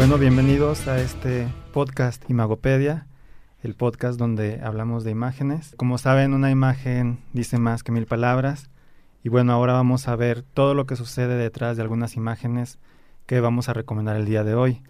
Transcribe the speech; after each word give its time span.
Bueno, 0.00 0.16
bienvenidos 0.16 0.88
a 0.88 0.98
este 0.98 1.46
podcast 1.74 2.24
Imagopedia, 2.30 3.06
el 3.62 3.74
podcast 3.74 4.18
donde 4.18 4.58
hablamos 4.64 5.04
de 5.04 5.10
imágenes. 5.10 5.74
Como 5.76 5.98
saben, 5.98 6.32
una 6.32 6.50
imagen 6.50 7.18
dice 7.34 7.58
más 7.58 7.82
que 7.82 7.92
mil 7.92 8.06
palabras. 8.06 8.70
Y 9.22 9.28
bueno, 9.28 9.52
ahora 9.52 9.74
vamos 9.74 10.08
a 10.08 10.16
ver 10.16 10.40
todo 10.40 10.72
lo 10.72 10.86
que 10.86 10.96
sucede 10.96 11.36
detrás 11.36 11.76
de 11.76 11.82
algunas 11.82 12.16
imágenes 12.16 12.78
que 13.26 13.40
vamos 13.40 13.68
a 13.68 13.74
recomendar 13.74 14.16
el 14.16 14.24
día 14.24 14.42
de 14.42 14.54
hoy. 14.54 14.82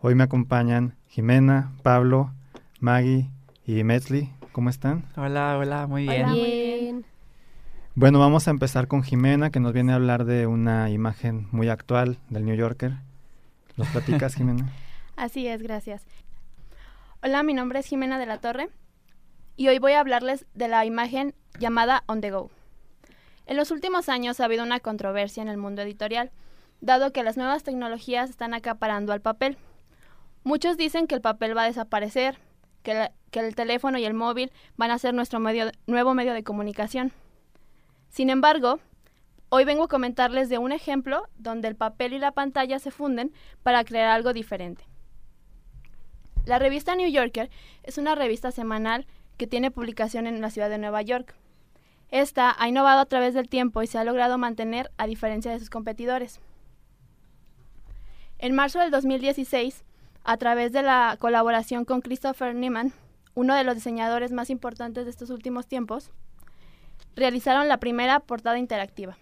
Hoy 0.00 0.16
me 0.16 0.24
acompañan 0.24 0.96
Jimena, 1.06 1.70
Pablo, 1.84 2.32
Maggie 2.80 3.30
y 3.64 3.84
Metzli. 3.84 4.32
¿Cómo 4.50 4.70
están? 4.70 5.04
Hola, 5.16 5.56
hola, 5.56 5.86
muy 5.86 6.02
bien. 6.02 6.24
Hola, 6.24 6.34
muy 6.34 6.40
bien. 6.40 7.06
Bueno, 7.94 8.18
vamos 8.18 8.48
a 8.48 8.50
empezar 8.50 8.88
con 8.88 9.04
Jimena, 9.04 9.50
que 9.50 9.60
nos 9.60 9.72
viene 9.72 9.92
a 9.92 9.94
hablar 9.94 10.24
de 10.24 10.48
una 10.48 10.90
imagen 10.90 11.46
muy 11.52 11.68
actual 11.68 12.18
del 12.28 12.44
New 12.44 12.56
Yorker. 12.56 13.06
¿Nos 13.78 13.86
platicas, 13.90 14.34
Jimena? 14.34 14.72
Así 15.16 15.46
es, 15.46 15.62
gracias. 15.62 16.04
Hola, 17.22 17.44
mi 17.44 17.54
nombre 17.54 17.78
es 17.78 17.86
Jimena 17.86 18.18
de 18.18 18.26
la 18.26 18.38
Torre 18.38 18.70
y 19.56 19.68
hoy 19.68 19.78
voy 19.78 19.92
a 19.92 20.00
hablarles 20.00 20.46
de 20.52 20.66
la 20.66 20.84
imagen 20.84 21.32
llamada 21.60 22.02
On 22.06 22.20
the 22.20 22.32
Go. 22.32 22.50
En 23.46 23.56
los 23.56 23.70
últimos 23.70 24.08
años 24.08 24.40
ha 24.40 24.46
habido 24.46 24.64
una 24.64 24.80
controversia 24.80 25.44
en 25.44 25.48
el 25.48 25.58
mundo 25.58 25.82
editorial, 25.82 26.32
dado 26.80 27.12
que 27.12 27.22
las 27.22 27.36
nuevas 27.36 27.62
tecnologías 27.62 28.30
están 28.30 28.52
acaparando 28.52 29.12
al 29.12 29.20
papel. 29.20 29.56
Muchos 30.42 30.76
dicen 30.76 31.06
que 31.06 31.14
el 31.14 31.20
papel 31.20 31.56
va 31.56 31.62
a 31.62 31.66
desaparecer, 31.66 32.36
que, 32.82 33.12
el 33.30 33.54
teléfono 33.54 33.96
y 33.98 34.04
el 34.04 34.14
móvil 34.14 34.50
van 34.76 34.90
a 34.90 34.98
ser 34.98 35.14
nuestro 35.14 35.38
nuevo 35.38 36.14
medio 36.14 36.34
de 36.34 36.42
comunicación. 36.42 37.12
Sin 38.08 38.28
embargo, 38.28 38.80
hoy 39.50 39.64
vengo 39.64 39.84
a 39.84 39.88
comentarles 39.88 40.48
de 40.48 40.58
un 40.58 40.72
ejemplo 40.72 41.28
donde 41.36 41.68
el 41.68 41.76
papel 41.76 42.12
y 42.12 42.18
la 42.18 42.32
pantalla 42.32 42.78
se 42.78 42.90
funden 42.90 43.32
para 43.62 43.84
crear 43.84 44.08
algo 44.08 44.32
diferente. 44.32 44.84
La 46.44 46.58
revista 46.58 46.94
New 46.94 47.10
Yorker 47.10 47.50
es 47.82 47.98
una 47.98 48.14
revista 48.14 48.50
semanal 48.50 49.06
que 49.36 49.46
tiene 49.46 49.70
publicación 49.70 50.26
en 50.26 50.40
la 50.40 50.50
ciudad 50.50 50.70
de 50.70 50.78
Nueva 50.78 51.02
York. 51.02 51.34
Esta 52.10 52.54
ha 52.58 52.68
innovado 52.68 53.00
a 53.00 53.06
través 53.06 53.34
del 53.34 53.48
tiempo 53.48 53.82
y 53.82 53.86
se 53.86 53.98
ha 53.98 54.04
logrado 54.04 54.38
mantener 54.38 54.90
a 54.96 55.06
diferencia 55.06 55.52
de 55.52 55.58
sus 55.58 55.70
competidores. 55.70 56.40
En 58.38 58.54
marzo 58.54 58.78
del 58.78 58.90
2016, 58.90 59.84
a 60.24 60.36
través 60.36 60.72
de 60.72 60.82
la 60.82 61.16
colaboración 61.18 61.84
con 61.84 62.00
Christopher 62.00 62.54
Neiman, 62.54 62.92
uno 63.34 63.54
de 63.54 63.64
los 63.64 63.74
diseñadores 63.74 64.32
más 64.32 64.50
importantes 64.50 65.04
de 65.04 65.10
estos 65.10 65.30
últimos 65.30 65.66
tiempos, 65.66 66.10
realizaron 67.14 67.68
la 67.68 67.78
primera 67.78 68.20
portada 68.20 68.58
interactiva. 68.58 69.16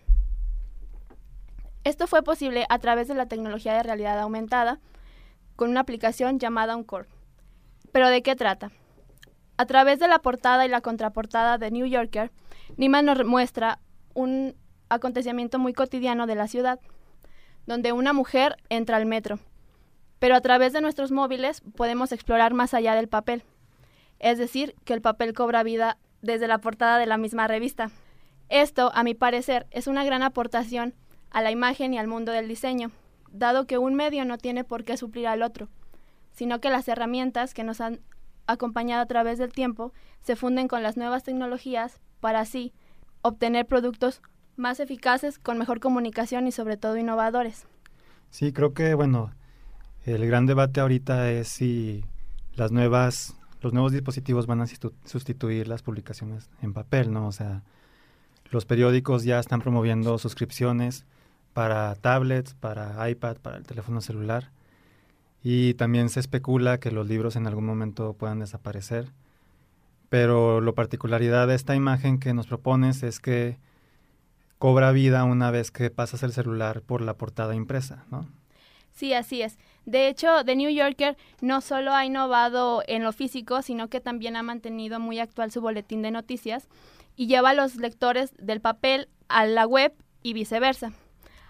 Esto 1.86 2.08
fue 2.08 2.24
posible 2.24 2.66
a 2.68 2.80
través 2.80 3.06
de 3.06 3.14
la 3.14 3.26
tecnología 3.26 3.72
de 3.72 3.84
realidad 3.84 4.18
aumentada 4.18 4.80
con 5.54 5.70
una 5.70 5.78
aplicación 5.78 6.40
llamada 6.40 6.72
Encore. 6.72 7.06
¿Pero 7.92 8.08
de 8.08 8.22
qué 8.22 8.34
trata? 8.34 8.72
A 9.56 9.66
través 9.66 10.00
de 10.00 10.08
la 10.08 10.18
portada 10.18 10.66
y 10.66 10.68
la 10.68 10.80
contraportada 10.80 11.58
de 11.58 11.70
New 11.70 11.86
Yorker, 11.86 12.32
Neiman 12.76 13.04
nos 13.04 13.24
muestra 13.24 13.78
un 14.14 14.56
acontecimiento 14.88 15.60
muy 15.60 15.74
cotidiano 15.74 16.26
de 16.26 16.34
la 16.34 16.48
ciudad, 16.48 16.80
donde 17.66 17.92
una 17.92 18.12
mujer 18.12 18.56
entra 18.68 18.96
al 18.96 19.06
metro. 19.06 19.38
Pero 20.18 20.34
a 20.34 20.40
través 20.40 20.72
de 20.72 20.80
nuestros 20.80 21.12
móviles 21.12 21.62
podemos 21.76 22.10
explorar 22.10 22.52
más 22.52 22.74
allá 22.74 22.96
del 22.96 23.06
papel. 23.06 23.44
Es 24.18 24.38
decir, 24.38 24.74
que 24.84 24.92
el 24.92 25.02
papel 25.02 25.34
cobra 25.34 25.62
vida 25.62 25.98
desde 26.20 26.48
la 26.48 26.58
portada 26.58 26.98
de 26.98 27.06
la 27.06 27.16
misma 27.16 27.46
revista. 27.46 27.92
Esto, 28.48 28.90
a 28.92 29.04
mi 29.04 29.14
parecer, 29.14 29.68
es 29.70 29.86
una 29.86 30.02
gran 30.02 30.24
aportación 30.24 30.92
a 31.30 31.42
la 31.42 31.50
imagen 31.50 31.94
y 31.94 31.98
al 31.98 32.06
mundo 32.06 32.32
del 32.32 32.48
diseño, 32.48 32.90
dado 33.30 33.66
que 33.66 33.78
un 33.78 33.94
medio 33.94 34.24
no 34.24 34.38
tiene 34.38 34.64
por 34.64 34.84
qué 34.84 34.96
suplir 34.96 35.26
al 35.26 35.42
otro, 35.42 35.68
sino 36.32 36.60
que 36.60 36.70
las 36.70 36.88
herramientas 36.88 37.54
que 37.54 37.64
nos 37.64 37.80
han 37.80 38.00
acompañado 38.46 39.02
a 39.02 39.06
través 39.06 39.38
del 39.38 39.52
tiempo 39.52 39.92
se 40.22 40.36
funden 40.36 40.68
con 40.68 40.82
las 40.82 40.96
nuevas 40.96 41.24
tecnologías 41.24 42.00
para 42.20 42.40
así 42.40 42.72
obtener 43.22 43.66
productos 43.66 44.22
más 44.56 44.80
eficaces, 44.80 45.38
con 45.38 45.58
mejor 45.58 45.80
comunicación 45.80 46.46
y 46.46 46.52
sobre 46.52 46.76
todo 46.76 46.96
innovadores. 46.96 47.66
Sí, 48.30 48.52
creo 48.52 48.72
que, 48.72 48.94
bueno, 48.94 49.32
el 50.04 50.26
gran 50.26 50.46
debate 50.46 50.80
ahorita 50.80 51.30
es 51.30 51.48
si 51.48 52.04
las 52.54 52.72
nuevas, 52.72 53.36
los 53.60 53.72
nuevos 53.72 53.92
dispositivos 53.92 54.46
van 54.46 54.62
a 54.62 54.66
sustituir 55.04 55.68
las 55.68 55.82
publicaciones 55.82 56.48
en 56.62 56.72
papel, 56.72 57.12
¿no? 57.12 57.26
O 57.26 57.32
sea, 57.32 57.62
los 58.50 58.64
periódicos 58.64 59.24
ya 59.24 59.38
están 59.38 59.60
promoviendo 59.60 60.18
suscripciones 60.18 61.04
para 61.56 61.94
tablets, 61.94 62.52
para 62.52 63.08
iPad, 63.08 63.38
para 63.38 63.56
el 63.56 63.64
teléfono 63.64 64.02
celular. 64.02 64.50
Y 65.42 65.72
también 65.72 66.10
se 66.10 66.20
especula 66.20 66.78
que 66.78 66.90
los 66.90 67.08
libros 67.08 67.34
en 67.34 67.46
algún 67.46 67.64
momento 67.64 68.12
puedan 68.12 68.40
desaparecer. 68.40 69.10
Pero 70.10 70.60
la 70.60 70.72
particularidad 70.72 71.48
de 71.48 71.54
esta 71.54 71.74
imagen 71.74 72.20
que 72.20 72.34
nos 72.34 72.46
propones 72.46 73.02
es 73.02 73.20
que 73.20 73.56
cobra 74.58 74.92
vida 74.92 75.24
una 75.24 75.50
vez 75.50 75.70
que 75.70 75.88
pasas 75.88 76.22
el 76.24 76.34
celular 76.34 76.82
por 76.82 77.00
la 77.00 77.14
portada 77.14 77.54
impresa, 77.54 78.04
¿no? 78.10 78.28
Sí, 78.92 79.14
así 79.14 79.40
es. 79.40 79.56
De 79.86 80.08
hecho, 80.08 80.44
The 80.44 80.56
New 80.56 80.68
Yorker 80.68 81.16
no 81.40 81.62
solo 81.62 81.94
ha 81.94 82.04
innovado 82.04 82.82
en 82.86 83.02
lo 83.02 83.12
físico, 83.14 83.62
sino 83.62 83.88
que 83.88 84.02
también 84.02 84.36
ha 84.36 84.42
mantenido 84.42 85.00
muy 85.00 85.20
actual 85.20 85.50
su 85.50 85.62
boletín 85.62 86.02
de 86.02 86.10
noticias 86.10 86.68
y 87.16 87.28
lleva 87.28 87.50
a 87.50 87.54
los 87.54 87.76
lectores 87.76 88.34
del 88.38 88.60
papel 88.60 89.08
a 89.28 89.46
la 89.46 89.66
web 89.66 89.94
y 90.22 90.34
viceversa. 90.34 90.92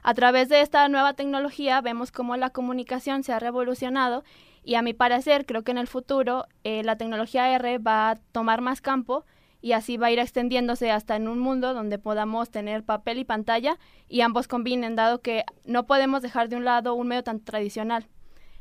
A 0.09 0.15
través 0.15 0.49
de 0.49 0.61
esta 0.61 0.89
nueva 0.89 1.15
tecnología 1.15 1.81
vemos 1.81 2.13
cómo 2.13 2.37
la 2.37 2.51
comunicación 2.51 3.25
se 3.25 3.33
ha 3.33 3.41
revolucionado 3.41 4.23
y 4.63 4.77
a 4.77 4.83
mi 4.83 4.95
parecer 4.95 5.47
creo 5.47 5.65
que 5.65 5.73
en 5.73 5.79
el 5.79 5.89
futuro 5.89 6.47
eh, 6.63 6.85
la 6.85 6.95
tecnología 6.95 7.53
R 7.53 7.79
va 7.79 8.11
a 8.11 8.15
tomar 8.31 8.61
más 8.61 8.81
campo 8.81 9.25
y 9.61 9.73
así 9.73 9.97
va 9.97 10.07
a 10.07 10.11
ir 10.13 10.21
extendiéndose 10.21 10.93
hasta 10.93 11.17
en 11.17 11.27
un 11.27 11.41
mundo 11.41 11.75
donde 11.75 11.99
podamos 11.99 12.51
tener 12.51 12.85
papel 12.85 13.19
y 13.19 13.25
pantalla 13.25 13.81
y 14.09 14.21
ambos 14.21 14.47
combinen, 14.47 14.95
dado 14.95 15.23
que 15.23 15.43
no 15.65 15.89
podemos 15.89 16.23
dejar 16.23 16.49
de 16.49 16.55
un 16.55 16.65
lado 16.65 16.95
un 16.95 17.09
medio 17.09 17.25
tan 17.25 17.41
tradicional. 17.41 18.07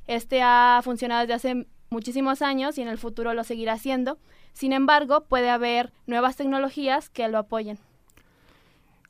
Este 0.07 0.41
ha 0.41 0.81
funcionado 0.83 1.22
desde 1.22 1.33
hace 1.35 1.67
muchísimos 1.91 2.41
años 2.41 2.79
y 2.79 2.81
en 2.81 2.88
el 2.88 2.97
futuro 2.97 3.35
lo 3.35 3.44
seguirá 3.44 3.73
haciendo. 3.73 4.17
Sin 4.53 4.73
embargo, 4.73 5.25
puede 5.25 5.51
haber 5.51 5.94
nuevas 6.07 6.38
tecnologías 6.38 7.12
que 7.12 7.27
lo 7.27 7.38
apoyen. 7.38 7.77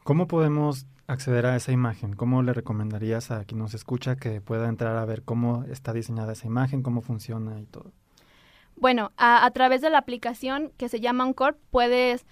¿Cómo 0.03 0.28
podemos 0.28 0.85
acceder 1.08 1.46
a 1.46 1.56
esa 1.56 1.72
imagen? 1.72 2.14
¿Cómo 2.14 2.42
le 2.44 2.54
recomendarías 2.54 3.32
a 3.32 3.44
quien 3.46 3.60
nos 3.60 3.74
escucha 3.74 4.16
que 4.16 4.42
pueda 4.42 4.68
entrar 4.68 4.98
a 4.98 5.06
ver 5.06 5.24
cómo 5.24 5.64
está 5.66 5.94
diseñada 5.94 6.34
esa 6.34 6.48
imagen, 6.48 6.84
cómo 6.84 7.02
funciona 7.02 7.60
y 7.60 7.66
todo? 7.66 7.92
Bueno, 8.76 9.12
a, 9.18 9.50
través 9.52 9.82
de 9.82 9.90
la 9.90 10.00
aplicación 10.00 10.72
que 10.78 10.90
se 10.90 11.00
llama 11.00 11.26
Encore 11.26 11.56
puedes 11.72 12.26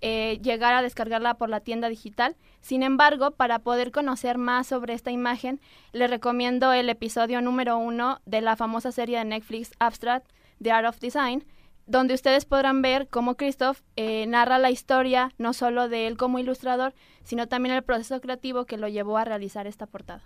eh, 0.00 0.38
llegar 0.42 0.74
a 0.74 0.82
descargarla 0.82 1.34
por 1.34 1.50
la 1.50 1.60
tienda 1.60 1.88
digital. 1.88 2.36
Sin 2.60 2.82
embargo, 2.82 3.32
para 3.32 3.58
poder 3.58 3.92
conocer 3.92 4.38
más 4.38 4.66
sobre 4.66 4.94
esta 4.94 5.10
imagen, 5.10 5.60
les 5.92 6.08
recomiendo 6.08 6.72
el 6.72 6.88
episodio 6.88 7.42
número 7.42 7.76
uno 7.76 8.20
de 8.24 8.40
la 8.40 8.56
famosa 8.56 8.90
serie 8.90 9.18
de 9.18 9.26
Netflix 9.26 9.72
Abstract, 9.78 10.26
The 10.62 10.72
Art 10.72 10.88
of 10.88 10.98
Design, 10.98 11.44
donde 11.86 12.14
ustedes 12.14 12.44
podrán 12.44 12.80
ver 12.82 13.08
cómo 13.08 13.34
Christoph 13.36 13.80
eh, 13.96 14.26
narra 14.26 14.58
la 14.58 14.70
historia 14.70 15.32
no 15.38 15.52
solo 15.52 15.88
de 15.88 16.06
él 16.06 16.16
como 16.16 16.38
ilustrador, 16.38 16.94
sino 17.24 17.48
también 17.48 17.74
el 17.74 17.82
proceso 17.82 18.20
creativo 18.20 18.64
que 18.64 18.76
lo 18.78 18.88
llevó 18.88 19.18
a 19.18 19.24
realizar 19.24 19.66
esta 19.66 19.86
portada. 19.86 20.22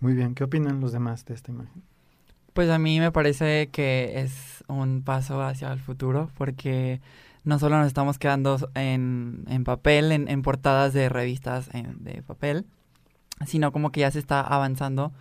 Muy 0.00 0.12
bien, 0.14 0.34
¿qué 0.34 0.44
opinan 0.44 0.80
los 0.80 0.92
demás 0.92 1.24
de 1.24 1.34
esta 1.34 1.50
imagen? 1.50 1.82
Pues 2.52 2.70
a 2.70 2.78
mí 2.78 3.00
me 3.00 3.12
parece 3.12 3.68
que 3.68 4.20
es 4.20 4.64
un 4.68 5.02
paso 5.02 5.42
hacia 5.42 5.72
el 5.72 5.80
futuro 5.80 6.30
porque 6.36 7.00
no 7.44 7.58
solo 7.58 7.78
nos 7.78 7.86
estamos 7.86 8.18
quedando 8.18 8.58
en, 8.74 9.44
en 9.48 9.64
papel, 9.64 10.10
en, 10.12 10.28
en 10.28 10.42
portadas 10.42 10.92
de 10.92 11.08
revistas 11.08 11.68
en- 11.74 12.02
de 12.02 12.22
papel, 12.22 12.64
sino 13.46 13.72
como 13.72 13.92
que 13.92 14.00
ya 14.00 14.10
se 14.10 14.18
está 14.18 14.40
avanzando 14.40 15.12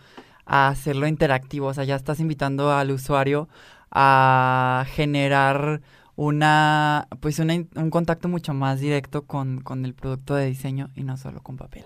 a 0.45 0.67
hacerlo 0.67 1.07
interactivo, 1.07 1.67
o 1.67 1.73
sea, 1.73 1.83
ya 1.85 1.95
estás 1.95 2.19
invitando 2.19 2.71
al 2.71 2.91
usuario 2.91 3.49
a 3.95 4.85
generar 4.89 5.81
una, 6.17 7.07
pues 7.21 7.39
una 7.39 7.55
un 7.75 7.89
contacto 7.89 8.27
mucho 8.27 8.53
más 8.53 8.79
directo 8.79 9.23
con, 9.23 9.61
con 9.61 9.85
el 9.85 9.93
producto 9.93 10.35
de 10.35 10.47
diseño 10.47 10.89
y 10.95 11.03
no 11.03 11.17
solo 11.17 11.41
con 11.41 11.55
papel. 11.55 11.85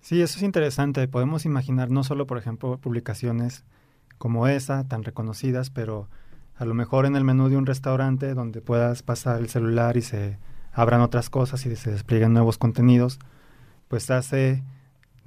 Sí, 0.00 0.20
eso 0.22 0.38
es 0.38 0.42
interesante. 0.42 1.08
Podemos 1.08 1.44
imaginar 1.44 1.90
no 1.90 2.04
solo, 2.04 2.26
por 2.26 2.38
ejemplo, 2.38 2.78
publicaciones 2.78 3.64
como 4.18 4.48
esa, 4.48 4.86
tan 4.86 5.02
reconocidas, 5.02 5.70
pero 5.70 6.08
a 6.56 6.64
lo 6.64 6.74
mejor 6.74 7.06
en 7.06 7.16
el 7.16 7.24
menú 7.24 7.48
de 7.48 7.56
un 7.56 7.66
restaurante 7.66 8.34
donde 8.34 8.60
puedas 8.60 9.02
pasar 9.02 9.40
el 9.40 9.48
celular 9.48 9.96
y 9.96 10.02
se 10.02 10.38
abran 10.72 11.00
otras 11.00 11.30
cosas 11.30 11.64
y 11.66 11.74
se 11.74 11.90
desplieguen 11.90 12.34
nuevos 12.34 12.58
contenidos, 12.58 13.18
pues 13.88 14.10
hace 14.10 14.62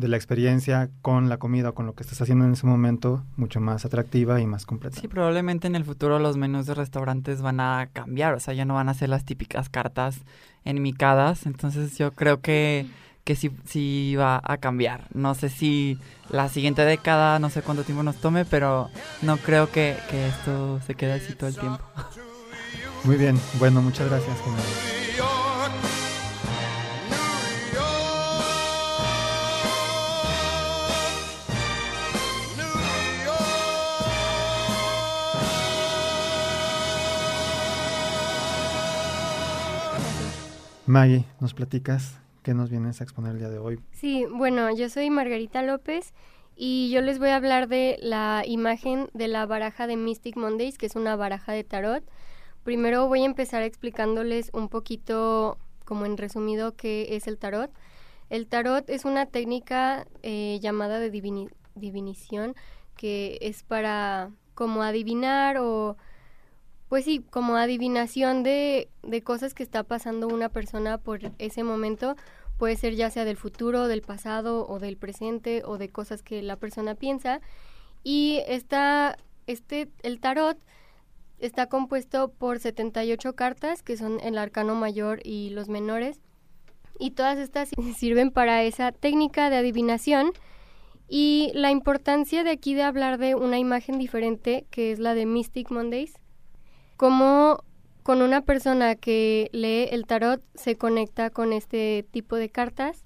de 0.01 0.09
la 0.09 0.17
experiencia 0.17 0.89
con 1.01 1.29
la 1.29 1.37
comida 1.37 1.69
o 1.69 1.73
con 1.73 1.85
lo 1.85 1.95
que 1.95 2.03
estás 2.03 2.21
haciendo 2.21 2.43
en 2.43 2.53
ese 2.53 2.67
momento 2.67 3.23
mucho 3.37 3.61
más 3.61 3.85
atractiva 3.85 4.41
y 4.41 4.47
más 4.47 4.65
completa. 4.65 4.99
Sí, 4.99 5.07
probablemente 5.07 5.67
en 5.67 5.75
el 5.75 5.85
futuro 5.85 6.19
los 6.19 6.35
menús 6.35 6.65
de 6.65 6.73
restaurantes 6.73 7.41
van 7.41 7.61
a 7.61 7.87
cambiar, 7.93 8.33
o 8.33 8.39
sea, 8.39 8.53
ya 8.53 8.65
no 8.65 8.73
van 8.73 8.89
a 8.89 8.93
ser 8.93 9.07
las 9.07 9.23
típicas 9.23 9.69
cartas 9.69 10.17
enmicadas, 10.65 11.45
entonces 11.45 11.97
yo 11.97 12.11
creo 12.11 12.41
que, 12.41 12.87
que 13.23 13.35
sí, 13.35 13.51
sí 13.65 14.15
va 14.17 14.41
a 14.43 14.57
cambiar. 14.57 15.07
No 15.13 15.35
sé 15.35 15.49
si 15.49 15.97
la 16.29 16.49
siguiente 16.49 16.83
década, 16.83 17.39
no 17.39 17.49
sé 17.49 17.61
cuánto 17.61 17.83
tiempo 17.83 18.03
nos 18.03 18.17
tome, 18.17 18.43
pero 18.43 18.89
no 19.21 19.37
creo 19.37 19.71
que, 19.71 19.95
que 20.09 20.27
esto 20.27 20.81
se 20.85 20.95
quede 20.95 21.13
así 21.13 21.33
todo 21.35 21.49
el 21.49 21.55
tiempo. 21.55 21.79
Muy 23.03 23.15
bien, 23.15 23.39
bueno, 23.59 23.81
muchas 23.81 24.09
gracias. 24.09 24.37
Maggie, 40.87 41.25
¿nos 41.39 41.53
platicas 41.53 42.19
qué 42.41 42.53
nos 42.53 42.71
vienes 42.71 43.01
a 43.01 43.03
exponer 43.03 43.33
el 43.33 43.39
día 43.39 43.49
de 43.49 43.59
hoy? 43.59 43.79
Sí, 43.91 44.25
bueno, 44.33 44.75
yo 44.75 44.89
soy 44.89 45.11
Margarita 45.11 45.61
López 45.61 46.13
y 46.55 46.89
yo 46.91 47.01
les 47.01 47.19
voy 47.19 47.29
a 47.29 47.35
hablar 47.35 47.67
de 47.67 47.99
la 48.01 48.43
imagen 48.47 49.09
de 49.13 49.27
la 49.27 49.45
baraja 49.45 49.85
de 49.85 49.95
Mystic 49.95 50.37
Mondays, 50.37 50.79
que 50.79 50.87
es 50.87 50.95
una 50.95 51.15
baraja 51.15 51.51
de 51.51 51.63
tarot. 51.63 52.03
Primero 52.63 53.07
voy 53.07 53.21
a 53.21 53.25
empezar 53.25 53.61
explicándoles 53.61 54.49
un 54.53 54.69
poquito, 54.69 55.59
como 55.85 56.07
en 56.07 56.17
resumido, 56.17 56.75
qué 56.75 57.15
es 57.15 57.27
el 57.27 57.37
tarot. 57.37 57.71
El 58.29 58.47
tarot 58.47 58.89
es 58.89 59.05
una 59.05 59.27
técnica 59.27 60.07
eh, 60.23 60.57
llamada 60.61 60.99
de 60.99 61.11
divinición 61.75 62.55
que 62.95 63.37
es 63.41 63.63
para 63.63 64.31
como 64.55 64.81
adivinar 64.83 65.57
o 65.57 65.97
pues 66.91 67.05
sí, 67.05 67.23
como 67.29 67.55
adivinación 67.55 68.43
de, 68.43 68.89
de 69.01 69.21
cosas 69.21 69.53
que 69.53 69.63
está 69.63 69.83
pasando 69.83 70.27
una 70.27 70.49
persona 70.49 70.97
por 70.97 71.21
ese 71.39 71.63
momento, 71.63 72.17
puede 72.57 72.75
ser 72.75 72.95
ya 72.95 73.09
sea 73.09 73.23
del 73.23 73.37
futuro, 73.37 73.87
del 73.87 74.01
pasado 74.01 74.67
o 74.67 74.77
del 74.77 74.97
presente 74.97 75.63
o 75.63 75.77
de 75.77 75.87
cosas 75.87 76.21
que 76.21 76.41
la 76.41 76.57
persona 76.57 76.95
piensa. 76.95 77.39
Y 78.03 78.41
esta, 78.45 79.17
este, 79.47 79.87
el 80.03 80.19
tarot 80.19 80.57
está 81.39 81.67
compuesto 81.67 82.27
por 82.27 82.59
78 82.59 83.37
cartas, 83.37 83.83
que 83.83 83.95
son 83.95 84.19
el 84.19 84.37
arcano 84.37 84.75
mayor 84.75 85.21
y 85.23 85.51
los 85.51 85.69
menores. 85.69 86.19
Y 86.99 87.11
todas 87.11 87.37
estas 87.37 87.69
sirven 87.95 88.31
para 88.31 88.63
esa 88.63 88.91
técnica 88.91 89.49
de 89.49 89.55
adivinación. 89.55 90.33
Y 91.07 91.51
la 91.53 91.71
importancia 91.71 92.43
de 92.43 92.51
aquí 92.51 92.73
de 92.73 92.83
hablar 92.83 93.17
de 93.17 93.35
una 93.35 93.59
imagen 93.59 93.97
diferente, 93.97 94.65
que 94.71 94.91
es 94.91 94.99
la 94.99 95.13
de 95.13 95.25
Mystic 95.25 95.71
Mondays, 95.71 96.20
cómo 97.01 97.63
con 98.03 98.21
una 98.21 98.41
persona 98.43 98.93
que 98.93 99.49
lee 99.53 99.87
el 99.89 100.05
tarot 100.05 100.43
se 100.53 100.77
conecta 100.77 101.31
con 101.31 101.51
este 101.51 102.05
tipo 102.11 102.35
de 102.35 102.51
cartas. 102.51 103.05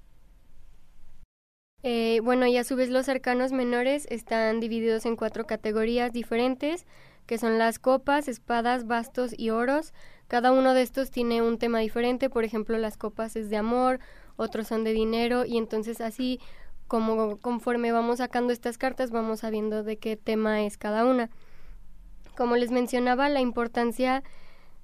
Eh, 1.82 2.20
bueno, 2.22 2.46
y 2.46 2.58
a 2.58 2.64
su 2.64 2.76
vez 2.76 2.90
los 2.90 3.08
arcanos 3.08 3.52
menores 3.52 4.06
están 4.10 4.60
divididos 4.60 5.06
en 5.06 5.16
cuatro 5.16 5.46
categorías 5.46 6.12
diferentes, 6.12 6.84
que 7.24 7.38
son 7.38 7.56
las 7.56 7.78
copas, 7.78 8.28
espadas, 8.28 8.86
bastos 8.86 9.32
y 9.34 9.48
oros. 9.48 9.94
Cada 10.28 10.52
uno 10.52 10.74
de 10.74 10.82
estos 10.82 11.10
tiene 11.10 11.40
un 11.40 11.56
tema 11.56 11.78
diferente, 11.78 12.28
por 12.28 12.44
ejemplo, 12.44 12.76
las 12.76 12.98
copas 12.98 13.34
es 13.34 13.48
de 13.48 13.56
amor, 13.56 13.98
otros 14.36 14.66
son 14.66 14.84
de 14.84 14.92
dinero, 14.92 15.46
y 15.46 15.56
entonces 15.56 16.02
así 16.02 16.38
como 16.86 17.38
conforme 17.38 17.92
vamos 17.92 18.18
sacando 18.18 18.52
estas 18.52 18.76
cartas 18.76 19.10
vamos 19.10 19.40
sabiendo 19.40 19.82
de 19.84 19.96
qué 19.96 20.18
tema 20.18 20.64
es 20.64 20.76
cada 20.76 21.06
una. 21.06 21.30
Como 22.36 22.56
les 22.56 22.70
mencionaba, 22.70 23.28
la 23.28 23.40
importancia 23.40 24.22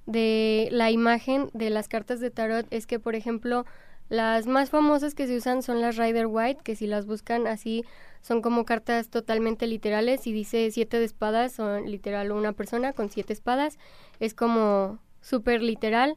de 0.06 0.68
la 0.72 0.90
imagen 0.90 1.50
de 1.52 1.70
las 1.70 1.88
cartas 1.88 2.20
de 2.20 2.30
tarot 2.30 2.66
es 2.70 2.86
que, 2.86 2.98
por 2.98 3.14
ejemplo, 3.14 3.64
las 4.08 4.46
más 4.46 4.70
famosas 4.70 5.14
que 5.14 5.26
se 5.26 5.36
usan 5.36 5.62
son 5.62 5.80
las 5.80 5.96
Rider 5.96 6.26
White, 6.26 6.62
que 6.64 6.76
si 6.76 6.86
las 6.86 7.06
buscan 7.06 7.46
así 7.46 7.84
son 8.20 8.42
como 8.42 8.64
cartas 8.64 9.08
totalmente 9.08 9.66
literales 9.66 10.26
y 10.26 10.32
dice 10.32 10.70
siete 10.70 10.98
de 10.98 11.04
espadas, 11.04 11.52
son 11.52 11.90
literal 11.90 12.30
una 12.30 12.52
persona 12.52 12.92
con 12.92 13.10
siete 13.10 13.32
espadas, 13.32 13.78
es 14.20 14.34
como 14.34 14.98
súper 15.20 15.62
literal. 15.62 16.16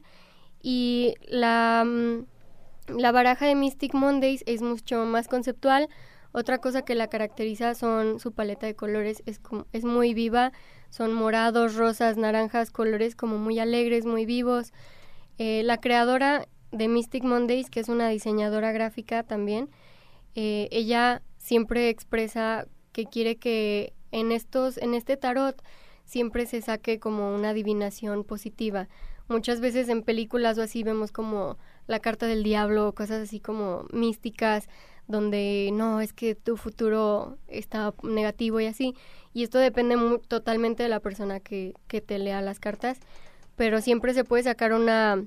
Y 0.62 1.14
la, 1.28 1.84
mm, 1.86 2.98
la 2.98 3.12
baraja 3.12 3.46
de 3.46 3.54
Mystic 3.54 3.94
Mondays 3.94 4.42
es 4.46 4.62
mucho 4.62 5.04
más 5.04 5.26
conceptual. 5.26 5.88
Otra 6.32 6.58
cosa 6.58 6.82
que 6.82 6.94
la 6.94 7.08
caracteriza 7.08 7.74
son 7.74 8.20
su 8.20 8.32
paleta 8.32 8.66
de 8.66 8.76
colores, 8.76 9.22
es, 9.26 9.40
es 9.72 9.84
muy 9.84 10.12
viva, 10.12 10.52
son 10.96 11.12
morados, 11.12 11.74
rosas, 11.74 12.16
naranjas, 12.16 12.70
colores 12.70 13.14
como 13.14 13.36
muy 13.36 13.58
alegres, 13.58 14.06
muy 14.06 14.24
vivos. 14.24 14.72
Eh, 15.36 15.62
la 15.62 15.76
creadora 15.78 16.48
de 16.72 16.88
Mystic 16.88 17.22
Mondays, 17.22 17.68
que 17.68 17.80
es 17.80 17.90
una 17.90 18.08
diseñadora 18.08 18.72
gráfica 18.72 19.22
también, 19.22 19.68
eh, 20.34 20.68
ella 20.70 21.20
siempre 21.36 21.90
expresa 21.90 22.66
que 22.92 23.04
quiere 23.04 23.36
que 23.36 23.92
en 24.10 24.32
estos, 24.32 24.78
en 24.78 24.94
este 24.94 25.18
tarot 25.18 25.62
siempre 26.06 26.46
se 26.46 26.62
saque 26.62 26.98
como 26.98 27.34
una 27.34 27.50
adivinación 27.50 28.24
positiva. 28.24 28.88
Muchas 29.28 29.60
veces 29.60 29.90
en 29.90 30.02
películas 30.02 30.56
o 30.56 30.62
así 30.62 30.82
vemos 30.82 31.12
como 31.12 31.58
la 31.86 32.00
carta 32.00 32.26
del 32.26 32.42
diablo, 32.42 32.94
cosas 32.94 33.24
así 33.24 33.38
como 33.38 33.84
místicas, 33.92 34.66
donde 35.08 35.70
no, 35.74 36.00
es 36.00 36.14
que 36.14 36.34
tu 36.34 36.56
futuro 36.56 37.36
está 37.48 37.92
negativo 38.02 38.60
y 38.60 38.66
así. 38.66 38.94
Y 39.36 39.42
esto 39.42 39.58
depende 39.58 39.98
totalmente 40.28 40.82
de 40.82 40.88
la 40.88 41.00
persona 41.00 41.40
que, 41.40 41.74
que 41.88 42.00
te 42.00 42.18
lea 42.18 42.40
las 42.40 42.58
cartas, 42.58 42.98
pero 43.54 43.82
siempre 43.82 44.14
se 44.14 44.24
puede 44.24 44.44
sacar 44.44 44.72
una, 44.72 45.26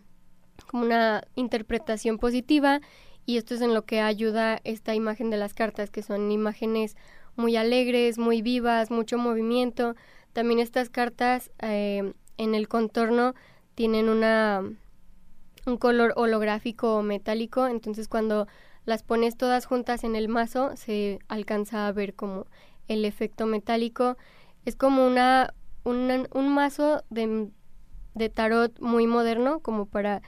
como 0.66 0.84
una 0.84 1.24
interpretación 1.36 2.18
positiva 2.18 2.82
y 3.28 3.38
esto 3.38 3.54
es 3.54 3.62
en 3.62 3.76
lo 3.76 3.86
que 3.86 4.02
ayuda 4.02 4.62
esta 4.64 4.96
imagen 4.96 5.30
de 5.30 5.38
las 5.38 5.54
cartas, 5.54 5.92
que 5.92 6.02
son 6.02 6.32
imágenes 6.32 6.98
muy 7.36 7.56
alegres, 7.56 8.18
muy 8.18 8.42
vivas, 8.42 8.90
mucho 8.90 9.20
movimiento. 9.20 9.96
También 10.34 10.60
estas 10.60 10.90
cartas 10.90 11.52
eh, 11.60 12.12
en 12.38 12.56
el 12.56 12.68
contorno 12.68 13.36
tienen 13.76 14.10
una 14.10 14.64
un 15.68 15.78
color 15.78 16.14
holográfico 16.16 17.04
metálico, 17.04 17.68
entonces 17.68 18.08
cuando 18.08 18.48
las 18.86 19.04
pones 19.04 19.38
todas 19.38 19.68
juntas 19.68 20.04
en 20.04 20.16
el 20.16 20.30
mazo, 20.30 20.76
se 20.76 21.20
alcanza 21.28 21.86
a 21.86 21.92
ver 21.92 22.16
como 22.16 22.48
el 22.90 23.06
efecto 23.06 23.46
metálico. 23.46 24.18
Es 24.66 24.76
como 24.76 25.08
una, 25.08 25.54
un 25.86 26.54
mazo 26.54 27.04
de, 27.10 27.50
de 28.16 28.30
tarot 28.30 28.78
muy 28.82 29.08
moderno, 29.08 29.62
como 29.62 29.86
para 29.86 30.22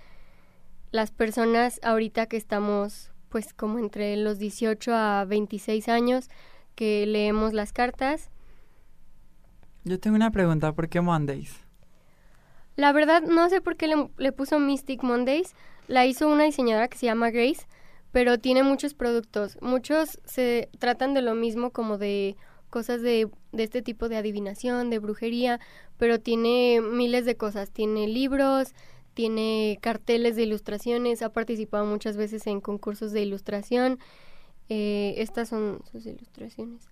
las 0.92 1.12
personas 1.12 1.81
ahorita 1.83 2.28
que 2.28 2.38
estamos 2.38 3.12
pues 3.28 3.54
como 3.54 3.80
entre 3.80 4.18
los 4.18 4.40
18 4.40 4.94
a 4.94 5.26
26 5.26 5.88
años 5.90 6.30
que 6.76 7.06
leemos 7.06 7.54
las 7.54 7.71
cartas. 7.71 8.30
Yo 9.83 10.00
tengo 10.00 10.16
una 10.16 10.31
pregunta, 10.31 10.74
¿por 10.74 10.90
qué 10.90 11.02
Mondays? 11.02 11.66
La 12.76 12.92
verdad 12.92 13.21
no 13.21 13.50
sé 13.50 13.62
por 13.62 13.78
qué 13.78 13.88
le, 13.88 14.09
le, 14.18 14.31
puso 14.31 14.59
Mystic 14.59 15.04
Mondays. 15.04 15.56
La 15.88 16.06
hizo 16.06 16.28
una 16.28 16.44
diseñadora 16.44 16.88
que 16.88 16.97
se 16.97 17.06
llama 17.06 17.31
Grace 17.31 17.66
pero 18.12 18.40
tiene 18.40 18.64
muchos 18.64 18.94
productos. 18.94 19.57
Muchos 19.62 20.19
se 20.26 20.69
tratan 20.80 21.14
de 21.14 21.21
lo 21.21 21.35
mismo 21.35 21.71
como 21.71 21.97
de 21.97 22.35
cosas 22.71 23.04
de, 23.04 23.30
de 23.51 23.63
este 23.63 23.83
tipo 23.83 24.09
de 24.09 24.18
adivinación, 24.18 24.90
de 24.90 24.97
brujería, 24.97 25.59
pero 25.97 26.19
tiene 26.19 26.81
miles 26.81 27.25
de 27.25 27.35
cosas. 27.37 27.69
Tiene 27.69 28.07
libros, 28.07 28.73
tiene 29.13 29.78
carteles 29.81 30.35
de 30.35 30.44
ilustraciones, 30.44 31.21
ha 31.21 31.30
participado 31.30 31.85
muchas 31.85 32.18
veces 32.18 32.47
en 32.47 32.61
concursos 32.61 33.11
de 33.11 33.21
ilustración. 33.21 33.99
Eh, 34.69 35.16
estas 35.18 35.49
son 35.49 35.81
sus 35.92 36.06
ilustraciones. 36.07 36.90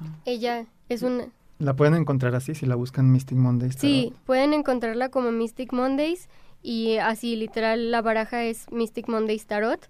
Ah. 0.00 0.18
Ella 0.26 0.66
es 0.90 1.02
una... 1.02 1.28
¿La 1.58 1.76
pueden 1.76 1.94
encontrar 1.94 2.34
así 2.34 2.54
si 2.54 2.66
la 2.66 2.74
buscan 2.74 3.12
Mystic 3.12 3.36
Mondays? 3.36 3.76
Sí, 3.78 4.12
pueden 4.24 4.54
encontrarla 4.54 5.10
como 5.10 5.30
Mystic 5.30 5.72
Mondays 5.72 6.28
y 6.62 6.96
así 6.96 7.36
literal 7.36 7.90
la 7.90 8.02
baraja 8.02 8.44
es 8.44 8.66
Mystic 8.70 9.08
Mondays 9.08 9.46
Tarot 9.46 9.88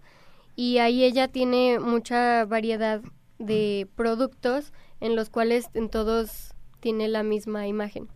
y 0.57 0.79
ahí 0.79 1.05
ella 1.05 1.29
tiene 1.29 1.79
mucha 1.79 2.45
variedad 2.45 3.01
de 3.39 3.89
productos 3.95 4.73
en 5.01 5.17
los 5.17 5.31
cuales 5.31 5.69
en 5.75 5.89
todos 5.89 6.55
tiene 6.81 7.09
la 7.09 7.23
misma 7.23 7.67
imagen. 7.67 8.09